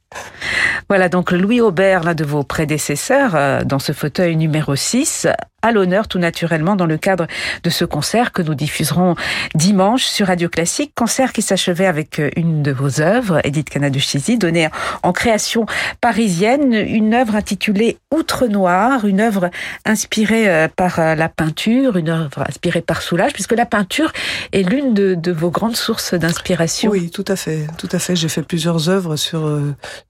Voilà 0.88 1.10
donc 1.10 1.32
Louis 1.32 1.62
Aubert, 1.62 2.04
l'un 2.04 2.14
de 2.14 2.24
vos 2.24 2.44
prédécesseurs, 2.44 3.36
euh, 3.36 3.64
dans 3.64 3.80
ce 3.80 3.92
fauteuil 3.92 4.36
numéro 4.36 4.76
6, 4.76 5.28
à 5.66 5.72
l'honneur 5.72 6.08
tout 6.08 6.20
naturellement 6.20 6.76
dans 6.76 6.86
le 6.86 6.98
cadre 6.98 7.26
de 7.64 7.70
ce 7.72 7.86
concert 7.86 8.32
que 8.32 8.44
nous 8.44 8.54
diffuserons 8.54 9.16
dimanche 9.56 10.04
sur 10.04 10.28
Radio 10.28 10.48
Classique. 10.48 10.92
Concert 10.96 11.34
qui 11.34 11.42
s'achevait 11.42 11.88
avec 11.88 12.20
euh, 12.20 12.30
une 12.36 12.62
de 12.62 12.72
vos 12.72 13.02
œuvres, 13.02 13.42
Edith 13.44 13.72
Chizy, 13.98 14.38
donnée 14.38 14.70
en 15.02 15.12
création 15.12 15.66
parisienne, 16.02 16.74
une 16.74 17.16
œuvre 17.16 17.36
intitulée 17.36 17.98
Outre 18.14 18.46
Noir, 18.46 19.06
une 19.06 19.22
œuvre 19.22 19.50
inspirée 19.86 20.48
euh, 20.48 20.68
par 20.68 21.00
la 21.00 21.30
peinture, 21.30 21.98
une 21.98 22.10
œuvre 22.10 22.44
inspirée 22.48 22.82
par 22.82 23.02
Soulage, 23.02 23.34
puisque 23.34 23.54
la 23.54 23.66
peinture 23.66 24.12
est 24.52 24.62
l'une 24.62 24.94
de, 24.94 25.32
vos 25.32 25.50
grandes 25.50 25.76
sources 25.76 26.14
d'inspiration. 26.14 26.92
Oui, 26.92 27.10
tout 27.10 27.26
à 27.28 27.36
fait, 27.36 27.66
tout 27.80 27.90
à 27.92 27.98
fait. 27.98 28.16
J'ai 28.16 28.30
fait 28.30 28.44
plusieurs 28.44 28.88
œuvres 28.88 29.16
sur 29.16 29.60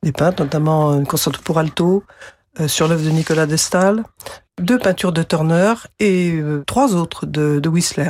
des 0.03 0.11
peintres, 0.11 0.43
notamment 0.43 0.93
une 0.95 1.07
concerto 1.07 1.39
pour 1.41 1.59
alto, 1.59 2.03
euh, 2.05 2.44
sur 2.67 2.87
l'œuvre 2.87 3.03
de 3.03 3.09
Nicolas 3.09 3.45
Destal, 3.45 4.03
deux 4.61 4.79
peintures 4.79 5.11
de 5.11 5.23
Turner 5.23 5.73
et 5.99 6.31
euh, 6.33 6.63
trois 6.65 6.95
autres 6.95 7.25
de, 7.25 7.59
de 7.59 7.69
Whistler. 7.69 8.09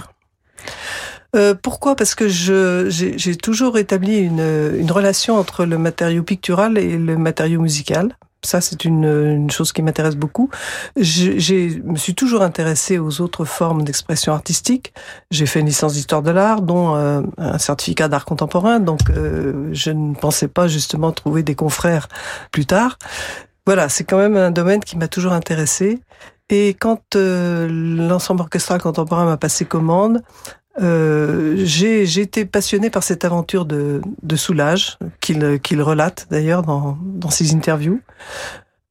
Euh, 1.36 1.54
pourquoi? 1.54 1.96
Parce 1.96 2.16
que 2.16 2.28
j'ai 2.28 3.36
toujours 3.36 3.78
établi 3.78 4.20
une, 4.20 4.92
relation 4.92 5.36
entre 5.36 5.66
le 5.66 5.78
matériau 5.78 6.24
pictural 6.24 6.78
et 6.78 6.98
le 6.98 7.18
matériau 7.18 7.60
musical. 7.60 8.16
Ça, 8.42 8.62
c'est 8.62 8.86
une, 8.86 9.06
une, 9.06 9.50
chose 9.50 9.74
qui 9.74 9.82
m'intéresse 9.82 10.16
beaucoup. 10.16 10.50
Je 10.96 11.82
me 11.84 11.98
suis 11.98 12.14
toujours 12.14 12.44
intéressée 12.44 13.00
aux 13.00 13.20
autres 13.20 13.44
formes 13.44 13.84
d'expression 13.84 14.34
artistique. 14.34 14.94
J'ai 15.32 15.48
fait 15.48 15.62
une 15.62 15.66
licence 15.66 15.94
d'histoire 15.94 16.22
de 16.22 16.30
l'art, 16.30 16.62
dont 16.62 16.94
un 16.94 17.58
certificat 17.58 18.08
d'art 18.08 18.24
contemporain. 18.24 18.80
Donc, 18.80 19.00
je 19.72 19.90
ne 19.90 20.14
pensais 20.14 20.48
pas 20.48 20.68
justement 20.68 21.12
trouver 21.12 21.42
des 21.42 21.56
confrères 21.56 22.08
plus 22.52 22.68
tard. 22.68 23.00
Voilà, 23.66 23.90
c'est 23.90 24.04
quand 24.04 24.18
même 24.18 24.38
un 24.38 24.52
domaine 24.52 24.80
qui 24.80 24.98
m'a 24.98 25.08
toujours 25.08 25.34
intéressé. 25.34 26.00
Et 26.50 26.76
quand 26.80 27.16
euh, 27.16 27.68
l'ensemble 27.68 28.42
orchestral 28.42 28.80
contemporain 28.80 29.26
m'a 29.26 29.38
passé 29.38 29.66
commande, 29.66 30.22
euh, 30.82 31.56
j'ai 31.64 32.04
été 32.20 32.46
passionné 32.46 32.92
par 32.92 33.02
cette 33.02 33.26
aventure 33.26 33.66
de, 33.66 34.02
soulage 34.36 35.00
qu'il 35.22 35.82
relate 35.82 36.28
d'ailleurs 36.30 36.62
dans, 36.62 36.98
dans 37.02 37.32
ses 37.32 37.56
interviews. 37.56 38.02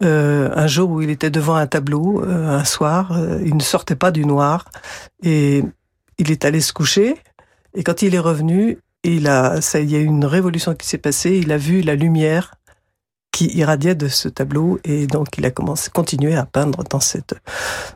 Euh, 0.03 0.51
un 0.55 0.67
jour 0.67 0.91
où 0.91 1.03
il 1.03 1.11
était 1.11 1.31
devant 1.31 1.55
un 1.55 1.69
tableau, 1.69 2.25
un 2.25 2.65
soir, 2.65 3.17
il 3.45 3.57
ne 3.57 3.63
sortait 3.63 3.95
pas 3.95 4.11
du 4.11 4.25
noir 4.27 4.65
et 5.23 5.63
il 6.19 6.33
est 6.33 6.45
allé 6.45 6.61
se 6.61 6.73
coucher. 6.73 7.15
Et 7.75 7.85
quand 7.85 8.03
il 8.03 8.15
est 8.15 8.21
revenu, 8.21 8.79
il 9.05 9.29
a, 9.29 9.61
ça, 9.61 9.79
il 9.79 9.91
y 9.91 9.95
a 9.95 9.99
eu 9.99 10.05
une 10.05 10.25
révolution 10.25 10.75
qui 10.75 10.89
s'est 10.89 10.99
passée. 10.99 11.37
Il 11.37 11.53
a 11.53 11.59
vu 11.59 11.83
la 11.83 11.95
lumière 11.95 12.55
qui 13.35 13.47
irradiait 13.47 13.97
de 13.97 14.07
ce 14.07 14.29
tableau 14.29 14.79
et 14.85 15.09
donc 15.09 15.27
il 15.39 15.45
a 15.45 15.51
commencé 15.51 15.91
continuer 15.91 16.37
à 16.37 16.45
peindre 16.45 16.85
dans 16.89 17.01
cette 17.01 17.35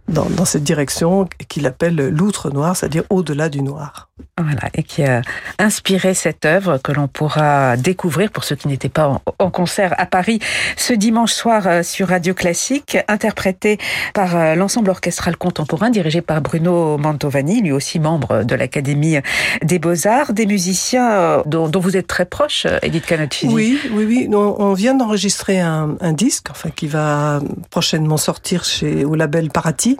dans, 0.09 0.25
dans 0.31 0.45
cette 0.45 0.65
direction 0.65 1.29
qu'il 1.47 1.65
appelle 1.67 2.09
l'outre 2.09 2.51
noir, 2.51 2.77
c'est-à-dire 2.77 3.05
au-delà 3.09 3.49
du 3.49 3.63
noir. 3.63 4.09
Voilà, 4.37 4.69
et 4.75 4.83
qui 4.83 5.05
a 5.05 5.23
inspiré 5.59 6.15
cette 6.15 6.45
œuvre 6.45 6.79
que 6.79 6.91
l'on 6.91 7.07
pourra 7.07 7.77
découvrir 7.77 8.31
pour 8.31 8.43
ceux 8.43 8.57
qui 8.57 8.67
n'étaient 8.67 8.89
pas 8.89 9.21
en, 9.39 9.51
concert 9.51 9.95
à 9.99 10.07
Paris 10.07 10.41
ce 10.77 10.93
dimanche 10.93 11.33
soir 11.33 11.67
euh, 11.67 11.83
sur 11.83 12.09
Radio 12.09 12.35
Classique, 12.35 12.99
interprété 13.09 13.79
par 14.15 14.37
euh, 14.37 14.55
l'ensemble 14.55 14.91
orchestral 14.91 15.37
contemporain 15.37 15.91
dirigé 15.91 16.21
par 16.21 16.41
Bruno 16.41 16.99
Mantovani, 16.99 17.63
lui 17.63 17.73
aussi 17.73 18.01
membre 18.01 18.45
de 18.45 18.55
l'Académie 18.55 19.19
des 19.63 19.79
Beaux-Arts, 19.79 20.33
des 20.33 20.47
musiciens 20.47 21.11
euh, 21.11 21.43
dont, 21.47 21.69
dont, 21.69 21.81
vous 21.81 21.97
êtes 21.97 22.07
très 22.07 22.25
proche, 22.25 22.67
Edith 22.83 23.07
Canacci. 23.07 23.49
Oui, 23.49 23.79
oui, 23.93 24.05
oui. 24.05 24.29
On 24.33 24.73
vient 24.73 24.95
d'enregistrer 24.95 25.28
un, 25.59 25.97
un, 26.01 26.13
disque, 26.13 26.49
enfin 26.51 26.71
qui 26.71 26.87
va 26.87 27.41
prochainement 27.71 28.17
sortir 28.17 28.65
au 29.05 29.15
label 29.15 29.51
Parati 29.51 29.97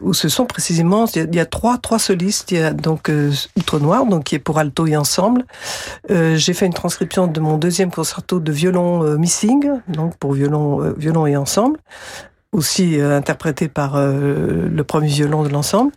où 0.00 0.14
ce 0.14 0.28
sont 0.28 0.46
précisément 0.46 1.04
il 1.14 1.34
y 1.34 1.40
a, 1.40 1.46
trois 1.46 1.78
trois 1.78 1.98
solistes. 1.98 2.54
Donc 2.74 3.08
euh, 3.08 3.30
Outre 3.58 3.78
Noir, 3.78 4.06
donc 4.06 4.24
qui 4.24 4.34
est 4.34 4.38
pour 4.38 4.58
alto 4.58 4.86
et 4.86 4.96
ensemble. 4.96 5.44
Euh, 6.10 6.36
J'ai 6.36 6.54
fait 6.54 6.66
une 6.66 6.72
transcription 6.72 7.26
de 7.26 7.40
mon 7.40 7.58
deuxième 7.58 7.90
concerto 7.90 8.40
de 8.40 8.52
violon 8.52 9.04
euh, 9.04 9.16
missing, 9.16 9.70
donc 9.88 10.16
pour 10.16 10.32
violon 10.32 10.94
violon 10.96 11.26
et 11.26 11.36
ensemble 11.36 11.78
aussi 12.52 13.00
euh, 13.00 13.16
interprété 13.16 13.68
par 13.68 13.96
euh, 13.96 14.68
le 14.68 14.84
premier 14.84 15.08
violon 15.08 15.42
de 15.42 15.48
l'ensemble, 15.48 15.92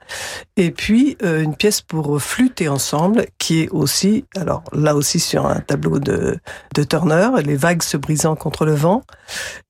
et 0.55 0.71
puis 0.71 1.17
euh, 1.23 1.41
une 1.41 1.55
pièce 1.55 1.81
pour 1.81 2.21
flûte 2.21 2.61
et 2.61 2.69
ensemble 2.69 3.25
qui 3.37 3.63
est 3.63 3.69
aussi, 3.69 4.25
alors 4.35 4.63
là 4.71 4.95
aussi 4.95 5.19
sur 5.19 5.45
un 5.45 5.59
tableau 5.59 5.99
de, 5.99 6.39
de 6.73 6.83
Turner, 6.83 7.29
les 7.43 7.57
vagues 7.57 7.83
se 7.83 7.97
brisant 7.97 8.35
contre 8.35 8.65
le 8.65 8.73
vent, 8.73 9.03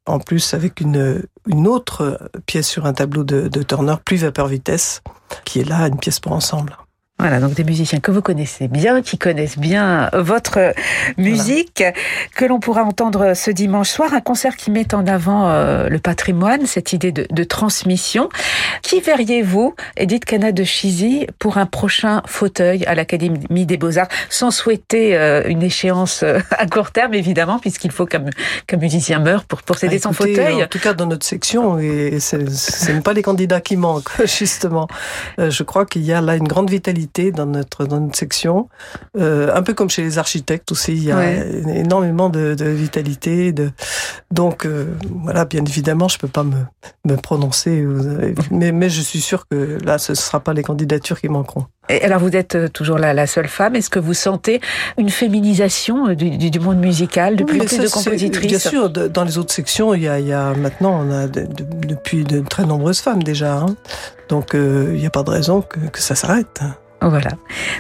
en 0.06 0.20
plus 0.20 0.54
avec 0.54 0.80
une, 0.80 1.24
une 1.48 1.68
autre 1.68 2.30
pièce 2.46 2.68
sur 2.68 2.86
un 2.86 2.94
tableau 2.94 3.24
de, 3.24 3.48
de 3.48 3.64
Turner, 3.64 3.96
plus 4.06 4.18
vapeur 4.18 4.48
vitesse, 4.48 5.02
qui 5.44 5.60
est 5.60 5.68
là 5.68 5.88
une 5.88 5.98
pièce 5.98 6.20
pour 6.20 6.34
ensemble. 6.34 6.78
Voilà, 7.18 7.40
donc 7.40 7.54
des 7.54 7.64
musiciens 7.64 8.02
que 8.02 8.12
vous 8.12 8.22
connaissez 8.22 8.68
bien, 8.68 9.02
qui 9.02 9.18
connaissent 9.18 9.58
bien 9.58 10.10
votre 10.12 10.74
musique, 11.18 11.82
que 12.36 12.44
l'on 12.44 12.60
pourra 12.60 12.84
entendre 12.84 13.34
ce 13.36 13.52
dimanche 13.52 13.90
soir, 13.90 14.14
un 14.14 14.20
concert 14.20 14.58
qui 14.58 14.70
met 14.70 14.94
en 14.94 15.08
avant 15.08 15.48
euh, 15.48 15.88
le 15.88 16.00
patrimoine, 16.00 16.66
cette 16.66 16.92
idée 16.92 17.14
de, 17.14 17.26
de 17.30 17.44
transmission. 17.46 18.28
Qui 18.82 19.00
verriez-vous, 19.00 19.76
Edith 19.96 20.26
Cana 20.26 20.52
de 20.52 20.66
Chizy, 20.66 21.26
pour 21.40 21.58
un 21.58 21.66
prochain 21.66 22.22
fauteuil 22.26 22.84
à 22.84 22.96
l'Académie 22.96 23.66
des 23.66 23.78
Beaux-Arts, 23.78 24.10
sans 24.30 24.52
souhaiter 24.52 25.16
euh, 25.16 25.42
une 25.48 25.64
échéance 25.64 26.22
euh, 26.22 26.40
à 26.52 26.68
court 26.68 26.92
terme, 26.92 27.14
évidemment, 27.14 27.60
puisqu'il 27.60 27.92
faut 27.92 28.06
qu'un 28.06 28.26
musicien 28.78 29.20
meure 29.20 29.46
pour, 29.46 29.64
pour 29.64 29.78
céder 29.78 30.00
ah, 30.00 30.04
son 30.04 30.12
fauteuil 30.12 30.62
En 30.62 30.68
tout 30.68 30.80
cas, 30.80 30.94
dans 30.94 31.06
notre 31.06 31.26
section, 31.26 31.80
et 31.80 32.20
ce 32.20 32.36
pas 33.00 33.14
les 33.14 33.22
candidats 33.22 33.62
qui 33.62 33.78
manquent, 33.78 34.12
justement. 34.26 34.90
je 35.38 35.64
crois 35.64 35.86
qu'il 35.86 36.04
y 36.04 36.12
a 36.12 36.20
là 36.20 36.36
une 36.36 36.48
grande 36.48 36.70
vitalité 36.70 37.05
dans 37.32 37.46
notre, 37.46 37.86
dans 37.86 38.00
notre 38.00 38.18
section. 38.18 38.70
Euh, 39.18 39.54
un 39.54 39.64
peu 39.64 39.74
comme 39.74 39.90
chez 39.90 40.02
les 40.02 40.18
architectes 40.18 40.72
aussi, 40.72 40.94
il 40.94 41.04
y 41.04 41.12
a 41.12 41.46
énormément 41.46 42.30
de, 42.30 42.56
de, 42.56 42.66
vitalité. 42.66 43.52
De... 43.52 43.72
Donc 44.32 44.66
euh, 44.66 44.86
voilà, 45.24 45.46
bien 45.46 45.64
évidemment, 45.64 46.08
je 46.08 46.18
peux 46.18 46.28
pas 46.28 46.44
me, 46.44 46.58
me 47.06 47.16
prononcer, 47.16 47.82
euh, 47.82 48.34
mais, 48.52 48.72
mais 48.72 48.90
je 48.90 49.02
suis 49.02 49.22
sûr 49.22 49.48
que 49.48 49.78
là, 49.84 49.98
ce 49.98 50.12
ne 50.12 50.16
sera 50.16 50.40
pas 50.40 50.54
les 50.54 50.64
candidatures 50.64 51.20
qui 51.20 51.30
manqueront. 51.30 51.66
Et 51.90 52.02
alors 52.04 52.20
vous 52.20 52.36
êtes 52.36 52.56
euh, 52.56 52.68
toujours 52.68 52.98
la, 52.98 53.14
la 53.14 53.28
seule 53.28 53.48
femme. 53.48 53.76
Est-ce 53.76 53.90
que 53.90 54.00
vous 54.00 54.14
sentez 54.14 54.62
une 54.98 55.10
féminisation 55.10 56.14
du, 56.14 56.38
du, 56.38 56.60
monde 56.60 56.78
musical, 56.78 57.36
de 57.36 57.44
plus 57.44 57.62
en 57.62 57.66
plus 57.66 57.80
de 57.80 57.88
compositrices 57.88 58.48
Bien 58.48 58.60
sûr, 58.60 58.90
dans 58.90 59.24
les 59.24 59.38
autres 59.38 59.54
sections, 59.54 59.94
il 59.94 60.04
y 60.04 60.08
a, 60.08 60.20
il 60.20 60.28
y 60.28 60.34
a 60.34 60.54
maintenant, 60.54 61.02
on 61.06 61.12
a 61.12 61.28
de, 61.28 61.48
depuis 61.88 62.24
de 62.24 62.42
très 62.42 62.66
nombreuses 62.66 63.00
femmes 63.00 63.24
déjà. 63.24 63.58
Hein. 63.58 63.76
Donc 64.30 64.52
il 64.54 64.94
n'y 64.94 65.06
a 65.06 65.12
pas 65.12 65.24
de 65.24 65.30
raison 65.30 65.62
que, 65.62 65.80
que 65.92 66.00
ça 66.00 66.16
s'arrête. 66.16 66.62
Voilà. 67.02 67.32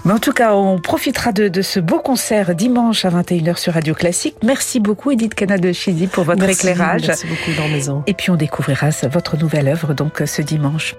Mais 0.04 0.14
en 0.14 0.20
tout 0.20 0.34
cas, 0.34 0.54
on 0.54 0.80
profitera 0.80 1.32
de, 1.32 1.48
de, 1.48 1.62
ce 1.62 1.80
beau 1.80 2.00
concert 2.00 2.54
dimanche 2.54 3.06
à 3.06 3.10
21h 3.10 3.58
sur 3.58 3.74
Radio 3.74 3.96
Classique. 3.96 4.36
Merci 4.44 4.80
beaucoup 4.80 5.12
Edith 5.12 5.34
Canada 5.34 5.72
Chizy 5.74 6.08
pour 6.08 6.26
votre 6.26 6.48
éclairage. 6.48 7.08
Merci 7.08 7.28
beaucoup 7.28 7.70
Maison. 7.72 8.04
Et 8.08 8.14
puis 8.14 8.30
on 8.30 8.36
découvrira 8.36 8.90
votre 9.12 9.38
nouvelle 9.38 9.68
œuvre 9.68 9.94
donc 9.94 10.22
ce 10.26 10.42
dimanche. 10.42 10.96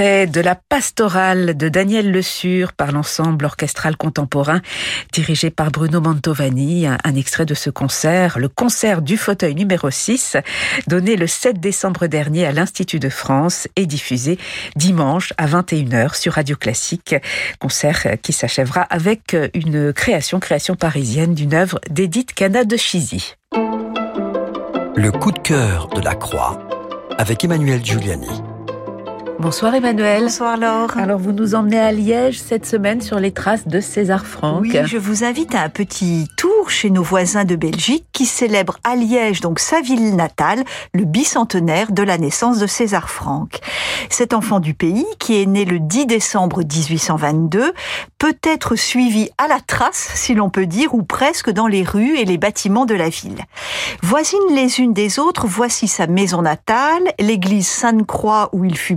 De 0.00 0.40
la 0.40 0.56
pastorale 0.56 1.56
de 1.56 1.68
Daniel 1.68 2.10
Le 2.10 2.20
Sur 2.20 2.72
par 2.72 2.90
l'ensemble 2.90 3.44
orchestral 3.44 3.96
contemporain 3.96 4.60
dirigé 5.12 5.50
par 5.50 5.70
Bruno 5.70 6.00
Mantovani. 6.00 6.88
Un, 6.88 7.14
extrait 7.14 7.46
de 7.46 7.54
ce 7.54 7.70
concert, 7.70 8.40
le 8.40 8.48
concert 8.48 9.02
du 9.02 9.16
fauteuil 9.16 9.54
numéro 9.54 9.88
6, 9.90 10.36
donné 10.88 11.14
le 11.14 11.28
7 11.28 11.60
décembre 11.60 12.08
dernier 12.08 12.44
à 12.44 12.50
l'Institut 12.50 12.98
de 12.98 13.08
France 13.08 13.68
et 13.76 13.86
diffusé 13.86 14.36
dimanche 14.74 15.32
à 15.38 15.46
21h 15.46 16.16
sur 16.16 16.32
Radio 16.32 16.56
Classique. 16.56 17.14
Concert 17.60 18.16
qui 18.20 18.32
s'achèvera 18.32 18.82
avec 18.82 19.36
une 19.54 19.92
création, 19.92 20.40
création 20.40 20.74
parisienne 20.74 21.34
d'une 21.34 21.54
œuvre 21.54 21.78
d'Edith 21.88 22.34
Cana 22.34 22.64
de 22.64 22.76
Chizy. 22.76 23.34
Le 24.96 25.10
coup 25.12 25.30
de 25.30 25.38
cœur 25.38 25.86
de 25.88 26.00
la 26.00 26.16
Croix 26.16 26.58
avec 27.16 27.44
Emmanuel 27.44 27.84
Giuliani. 27.84 28.53
Bonsoir 29.38 29.74
Emmanuel. 29.74 30.22
Bonsoir 30.22 30.56
Laure. 30.56 30.96
Alors 30.96 31.18
vous 31.18 31.32
nous 31.32 31.54
emmenez 31.54 31.78
à 31.78 31.92
Liège 31.92 32.40
cette 32.40 32.64
semaine 32.66 33.00
sur 33.00 33.18
les 33.18 33.32
traces 33.32 33.66
de 33.66 33.80
César 33.80 34.26
Franck. 34.26 34.62
Oui, 34.62 34.76
je 34.84 34.96
vous 34.96 35.24
invite 35.24 35.54
à 35.54 35.62
un 35.62 35.68
petit 35.68 36.28
tour 36.36 36.70
chez 36.70 36.88
nos 36.88 37.02
voisins 37.02 37.44
de 37.44 37.56
Belgique 37.56 38.06
qui 38.12 38.26
célèbrent 38.26 38.78
à 38.84 38.96
Liège, 38.96 39.40
donc 39.40 39.58
sa 39.58 39.80
ville 39.80 40.16
natale, 40.16 40.64
le 40.92 41.04
bicentenaire 41.04 41.92
de 41.92 42.02
la 42.02 42.16
naissance 42.16 42.58
de 42.58 42.66
César 42.66 43.10
Franck. 43.10 43.60
Cet 44.08 44.32
enfant 44.34 44.60
du 44.60 44.74
pays, 44.74 45.06
qui 45.18 45.40
est 45.40 45.46
né 45.46 45.64
le 45.64 45.80
10 45.80 46.06
décembre 46.06 46.60
1822, 46.60 47.72
peut 48.18 48.36
être 48.42 48.76
suivi 48.76 49.30
à 49.38 49.48
la 49.48 49.60
trace, 49.60 50.10
si 50.14 50.34
l'on 50.34 50.50
peut 50.50 50.66
dire, 50.66 50.94
ou 50.94 51.02
presque 51.02 51.50
dans 51.50 51.66
les 51.66 51.82
rues 51.82 52.16
et 52.16 52.24
les 52.24 52.38
bâtiments 52.38 52.86
de 52.86 52.94
la 52.94 53.08
ville. 53.08 53.42
Voisines 54.02 54.38
les 54.54 54.80
unes 54.80 54.92
des 54.92 55.18
autres, 55.18 55.46
voici 55.46 55.88
sa 55.88 56.06
maison 56.06 56.42
natale, 56.42 57.02
l'église 57.18 57.68
Sainte-Croix 57.68 58.48
où 58.52 58.64
il 58.64 58.78
fut 58.78 58.94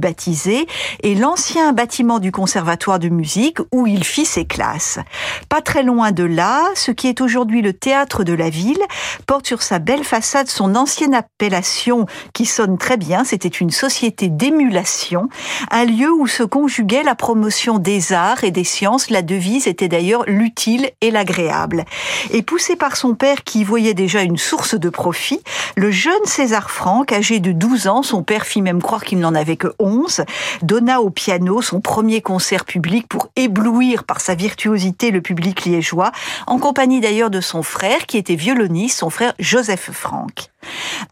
et 1.04 1.16
l'ancien 1.16 1.72
bâtiment 1.74 2.20
du 2.20 2.32
conservatoire 2.32 3.00
de 3.00 3.10
musique 3.10 3.60
où 3.72 3.88
il 3.88 4.04
fit 4.04 4.26
ses 4.26 4.46
classes. 4.46 5.00
Pas 5.48 5.62
très 5.62 5.84
loin 5.84 6.12
de 6.12 6.24
là, 6.24 6.64
ce 6.76 6.92
qui 6.92 7.08
est 7.08 7.22
aujourd'hui 7.22 7.62
le 7.62 7.74
théâtre 7.74 8.24
de 8.24 8.34
la 8.34 8.50
ville 8.50 8.82
porte 9.26 9.48
sur 9.48 9.62
sa 9.62 9.80
belle 9.80 10.04
façade 10.04 10.48
son 10.48 10.76
ancienne 10.76 11.14
appellation 11.14 12.06
qui 12.34 12.46
sonne 12.46 12.78
très 12.78 12.98
bien, 12.98 13.24
c'était 13.24 13.48
une 13.48 13.72
société 13.72 14.28
d'émulation, 14.28 15.30
un 15.72 15.86
lieu 15.86 16.12
où 16.12 16.28
se 16.28 16.44
conjuguait 16.44 17.04
la 17.04 17.16
promotion 17.16 17.80
des 17.80 18.12
arts 18.12 18.44
et 18.44 18.52
des 18.52 18.64
sciences. 18.64 19.10
La 19.10 19.22
devise 19.22 19.68
était 19.68 19.88
d'ailleurs 19.88 20.24
l'utile 20.28 20.92
et 21.02 21.12
l'agréable. 21.12 21.86
Et 22.32 22.42
poussé 22.42 22.76
par 22.76 22.98
son 22.98 23.16
père 23.16 23.44
qui 23.44 23.62
y 23.62 23.64
voyait 23.64 23.94
déjà 23.94 24.22
une 24.22 24.38
source 24.38 24.76
de 24.76 24.90
profit, 24.90 25.42
le 25.76 25.92
jeune 25.92 26.14
César 26.26 26.70
Franck, 26.70 27.12
âgé 27.14 27.40
de 27.40 27.52
12 27.52 27.88
ans, 27.88 28.04
son 28.04 28.24
père 28.24 28.46
fit 28.46 28.62
même 28.62 28.82
croire 28.82 29.04
qu'il 29.04 29.20
n'en 29.20 29.36
avait 29.36 29.58
que 29.58 29.74
11, 29.80 30.17
donna 30.62 31.02
au 31.02 31.10
piano 31.10 31.62
son 31.62 31.82
premier 31.82 32.22
concert 32.22 32.66
public 32.66 33.08
pour 33.08 33.30
éblouir 33.36 34.04
par 34.04 34.22
sa 34.22 34.36
virtuosité 34.36 35.12
le 35.12 35.22
public 35.22 35.66
liégeois, 35.66 36.12
en 36.46 36.60
compagnie 36.60 37.02
d'ailleurs 37.02 37.30
de 37.30 37.42
son 37.42 37.64
frère 37.64 38.06
qui 38.06 38.18
était 38.18 38.36
violoniste, 38.36 39.00
son 39.00 39.10
frère 39.10 39.34
Joseph 39.40 39.92
Franck. 39.92 40.50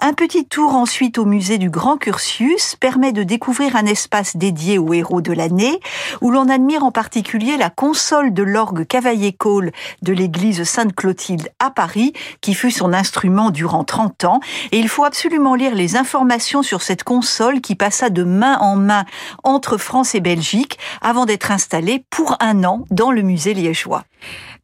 Un 0.01 0.13
petit 0.13 0.45
tour 0.45 0.75
ensuite 0.75 1.17
au 1.17 1.25
musée 1.25 1.57
du 1.57 1.69
Grand 1.69 1.97
Curtius 1.97 2.75
permet 2.75 3.11
de 3.11 3.23
découvrir 3.23 3.75
un 3.75 3.85
espace 3.85 4.37
dédié 4.37 4.77
aux 4.77 4.93
héros 4.93 5.21
de 5.21 5.33
l'année, 5.33 5.79
où 6.21 6.31
l'on 6.31 6.49
admire 6.49 6.83
en 6.83 6.91
particulier 6.91 7.57
la 7.57 7.69
console 7.69 8.33
de 8.33 8.43
l'orgue 8.43 8.85
Cavaillé-Cole 8.85 9.71
de 10.01 10.13
l'église 10.13 10.63
Sainte-Clotilde 10.63 11.49
à 11.59 11.71
Paris, 11.71 12.13
qui 12.41 12.53
fut 12.53 12.71
son 12.71 12.93
instrument 12.93 13.51
durant 13.51 13.83
30 13.83 14.25
ans. 14.25 14.39
Et 14.71 14.79
il 14.79 14.89
faut 14.89 15.05
absolument 15.05 15.55
lire 15.55 15.75
les 15.75 15.95
informations 15.95 16.63
sur 16.63 16.81
cette 16.81 17.03
console 17.03 17.61
qui 17.61 17.75
passa 17.75 18.09
de 18.09 18.23
main 18.23 18.57
en 18.59 18.75
main 18.75 19.05
entre 19.43 19.77
France 19.77 20.15
et 20.15 20.21
Belgique 20.21 20.77
avant 21.01 21.25
d'être 21.25 21.51
installée 21.51 22.03
pour 22.09 22.37
un 22.39 22.63
an 22.63 22.85
dans 22.91 23.11
le 23.11 23.21
musée 23.21 23.53
liégeois. 23.53 24.03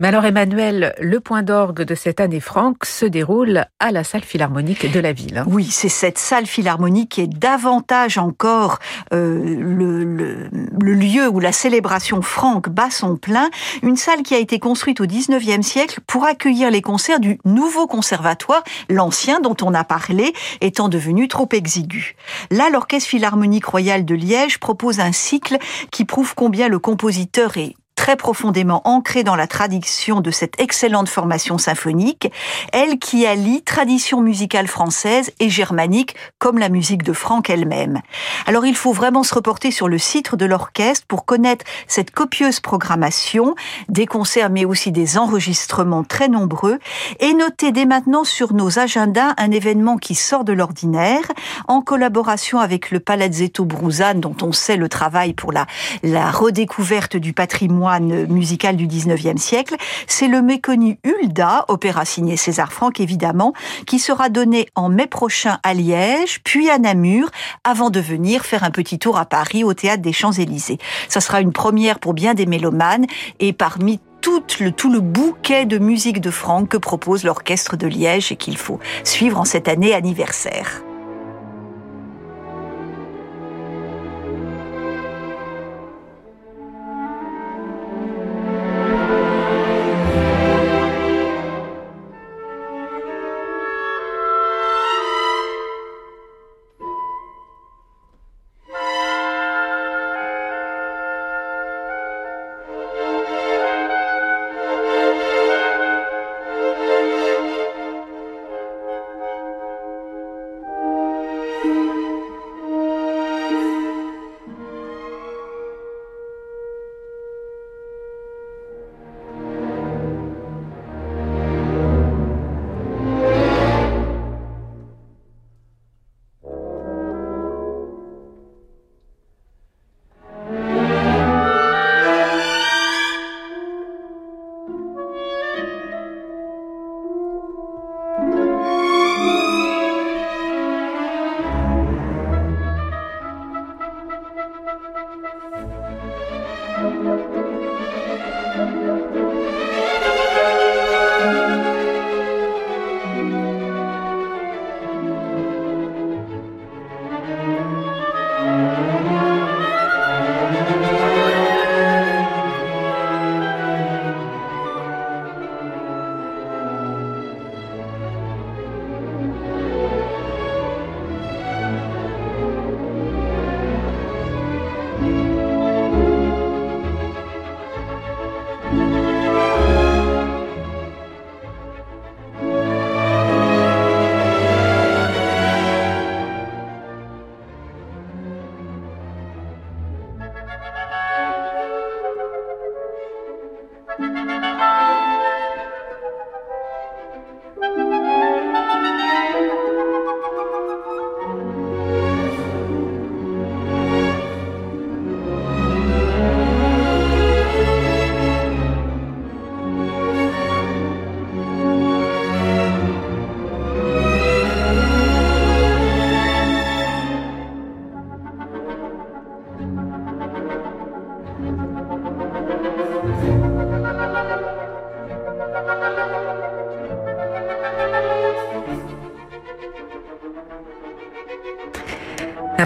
Mais 0.02 0.08
alors 0.08 0.26
Emmanuel, 0.26 0.96
le 1.00 1.20
point 1.20 1.44
d'orgue 1.44 1.84
de 1.84 1.94
cette 1.94 2.20
année 2.20 2.40
franque 2.40 2.86
se 2.86 3.06
déroule 3.06 3.66
à 3.80 3.92
la 3.92 4.04
salle 4.04 4.24
philharmonique 4.24 4.92
de 4.92 5.00
la 5.00 5.14
ville. 5.14 5.38
Hein. 5.38 5.46
Oui, 5.48 5.68
c'est 5.70 5.90
cette 5.90 6.18
salle 6.18 6.48
philharmonique 6.48 7.10
qui 7.10 7.22
est 7.22 7.28
davantage 7.28 8.18
encore 8.18 8.80
euh, 9.14 9.44
le, 9.60 10.04
le, 10.04 10.50
le, 10.52 10.94
lieu 10.96 11.28
où 11.28 11.40
la 11.40 11.52
célébration 11.52 12.24
franque 12.24 12.68
bat 12.68 12.90
son 12.90 13.16
plein. 13.16 13.52
Une 13.84 13.96
salle 13.96 14.24
qui 14.24 14.34
a 14.34 14.40
été 14.40 14.58
construite 14.58 15.02
au 15.02 15.06
19e 15.06 15.62
siècle 15.62 16.00
pour 16.08 16.26
accueillir 16.26 16.72
les 16.72 16.82
concerts 16.82 17.20
du 17.20 17.40
nouveau 17.46 17.86
conservatoire, 17.86 18.64
l'ancien 18.90 19.40
dont 19.40 19.58
on 19.62 19.76
a 19.76 19.84
parlé, 19.84 20.34
étant 20.62 20.90
devenu 20.90 21.28
trop 21.28 21.48
exigu. 21.54 22.16
Là, 22.50 22.72
l'Orchestre 22.72 23.08
philharmonique 23.08 23.66
royal 23.66 24.04
de 24.04 24.16
Liège 24.16 24.58
propose 24.58 25.00
un 25.00 25.12
cycle 25.12 25.60
qui 25.92 26.06
prouve 26.06 26.34
combien 26.34 26.70
le 26.70 26.80
compositeur 26.80 27.58
est 27.58 27.76
très 28.02 28.16
profondément 28.16 28.82
ancrée 28.86 29.24
dans 29.24 29.36
la 29.36 29.46
tradition 29.46 30.22
de 30.22 30.32
cette 30.32 30.60
excellente 30.60 31.08
formation 31.08 31.60
symphonique, 31.60 32.32
elle 32.74 32.98
qui 32.98 33.28
allie 33.28 33.62
tradition 33.62 34.22
musicale 34.22 34.66
française 34.66 35.32
et 35.40 35.52
germanique 35.52 36.16
comme 36.40 36.58
la 36.58 36.70
musique 36.70 37.04
de 37.04 37.14
Franck 37.14 37.52
elle-même. 37.52 38.02
Alors 38.48 38.66
il 38.66 38.76
faut 38.76 38.92
vraiment 38.92 39.22
se 39.22 39.36
reporter 39.36 39.70
sur 39.70 39.88
le 39.88 40.00
site 40.00 40.34
de 40.34 40.46
l'orchestre 40.48 41.06
pour 41.08 41.26
connaître 41.26 41.64
cette 41.86 42.10
copieuse 42.10 42.60
programmation, 42.60 43.54
des 43.88 44.08
concerts 44.08 44.50
mais 44.50 44.66
aussi 44.66 44.92
des 44.92 45.20
enregistrements 45.20 46.04
très 46.04 46.28
nombreux 46.28 46.80
et 47.20 47.36
noter 47.36 47.72
dès 47.72 47.86
maintenant 47.86 48.24
sur 48.24 48.56
nos 48.56 48.80
agendas 48.80 49.36
un 49.38 49.52
événement 49.52 49.98
qui 49.98 50.16
sort 50.16 50.44
de 50.44 50.54
l'ordinaire 50.54 51.32
en 51.68 51.84
collaboration 51.84 52.58
avec 52.58 52.90
le 52.90 53.00
Palazzetto 53.00 53.64
Bruzane 53.64 54.22
dont 54.22 54.38
on 54.42 54.54
sait 54.54 54.78
le 54.78 54.90
travail 54.90 55.34
pour 55.36 55.52
la, 55.52 55.68
la 56.02 56.32
redécouverte 56.32 57.16
du 57.16 57.34
patrimoine 57.34 57.91
musical 58.00 58.76
du 58.76 58.88
19e 58.88 59.38
siècle. 59.38 59.76
C'est 60.08 60.28
le 60.28 60.42
méconnu 60.42 61.00
Hulda, 61.04 61.66
opéra 61.68 62.06
signé 62.06 62.38
César 62.38 62.72
Franck 62.72 63.00
évidemment, 63.00 63.54
qui 63.86 64.00
sera 64.00 64.30
donné 64.30 64.68
en 64.76 64.90
mai 64.90 65.08
prochain 65.08 65.60
à 65.64 65.74
Liège, 65.74 66.42
puis 66.44 66.70
à 66.70 66.78
Namur, 66.78 67.30
avant 67.64 67.90
de 67.90 68.00
venir 68.00 68.46
faire 68.46 68.64
un 68.64 68.72
petit 68.72 69.00
tour 69.00 69.18
à 69.18 69.26
Paris 69.26 69.64
au 69.64 69.74
théâtre 69.74 70.02
des 70.02 70.14
Champs-Élysées. 70.14 70.78
Ça 71.08 71.22
sera 71.22 71.42
une 71.42 71.54
première 71.54 72.00
pour 72.00 72.14
bien 72.14 72.34
des 72.34 72.46
mélomanes 72.46 73.06
et 73.40 73.54
parmi 73.54 74.00
tout 74.22 74.44
le, 74.60 74.72
tout 74.72 74.92
le 74.92 75.00
bouquet 75.00 75.66
de 75.66 75.78
musique 75.80 76.22
de 76.22 76.30
Franck 76.30 76.70
que 76.70 76.78
propose 76.78 77.24
l'orchestre 77.24 77.76
de 77.76 77.88
Liège 77.88 78.32
et 78.32 78.36
qu'il 78.36 78.58
faut 78.58 78.80
suivre 79.04 79.40
en 79.40 79.46
cette 79.46 79.68
année 79.68 79.94
anniversaire. 79.94 80.84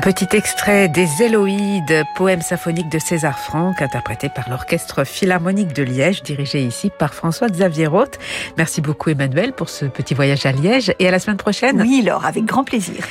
Petit 0.05 0.37
extrait 0.37 0.87
des 0.87 1.23
Éloïdes, 1.23 2.03
poème 2.15 2.43
symphonique 2.43 2.89
de 2.89 2.99
César 2.99 3.39
Franck, 3.39 3.81
interprété 3.81 4.29
par 4.29 4.47
l'Orchestre 4.51 5.03
Philharmonique 5.03 5.73
de 5.73 5.81
Liège, 5.81 6.21
dirigé 6.21 6.61
ici 6.63 6.91
par 6.95 7.15
François-Xavier 7.15 7.87
Roth. 7.87 8.19
Merci 8.55 8.81
beaucoup 8.81 9.09
Emmanuel 9.09 9.51
pour 9.51 9.67
ce 9.67 9.85
petit 9.85 10.13
voyage 10.13 10.45
à 10.45 10.51
Liège 10.51 10.93
et 10.99 11.07
à 11.07 11.11
la 11.11 11.17
semaine 11.17 11.37
prochaine. 11.37 11.81
Oui, 11.81 12.03
Laure, 12.05 12.23
avec 12.23 12.45
grand 12.45 12.63
plaisir. 12.63 13.03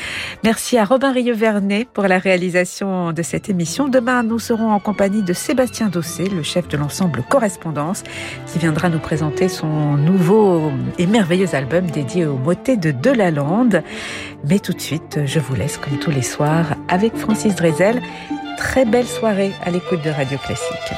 Merci 0.45 0.79
à 0.79 0.85
Robin 0.85 1.13
Rieux-Vernet 1.13 1.89
pour 1.93 2.05
la 2.05 2.19
réalisation 2.19 3.13
de 3.13 3.23
cette 3.23 3.49
émission. 3.49 3.89
Demain, 3.89 4.23
nous 4.23 4.39
serons 4.39 4.71
en 4.71 4.79
compagnie 4.79 5.23
de 5.23 5.33
Sébastien 5.33 5.89
Dossé, 5.89 6.29
le 6.29 6.45
chef 6.45 6.69
de 6.69 6.77
l'ensemble 6.77 7.25
Correspondance, 7.29 8.05
qui 8.47 8.61
viendra 8.61 8.89
nous 8.89 9.01
présenter 9.01 9.49
son 9.49 9.97
nouveau 9.97 10.71
et 10.99 11.09
merveilleux 11.09 11.57
album 11.57 11.91
dédié 11.91 12.25
aux 12.25 12.39
motets 12.39 12.77
de 12.77 12.93
Delalande. 12.93 13.83
Mais 14.49 14.59
tout 14.59 14.73
de 14.73 14.81
suite, 14.81 15.21
je 15.25 15.39
vous 15.39 15.55
laisse 15.55 15.79
comme 15.79 15.99
tous 15.99 16.11
les 16.11 16.23
soirs 16.23 16.77
avec 16.89 17.17
Francis 17.17 17.55
Drezel. 17.55 18.03
Très 18.59 18.85
belle 18.85 19.07
soirée 19.07 19.53
à 19.65 19.71
l'écoute 19.71 20.03
de 20.05 20.11
Radio 20.11 20.39
Classique. 20.39 20.95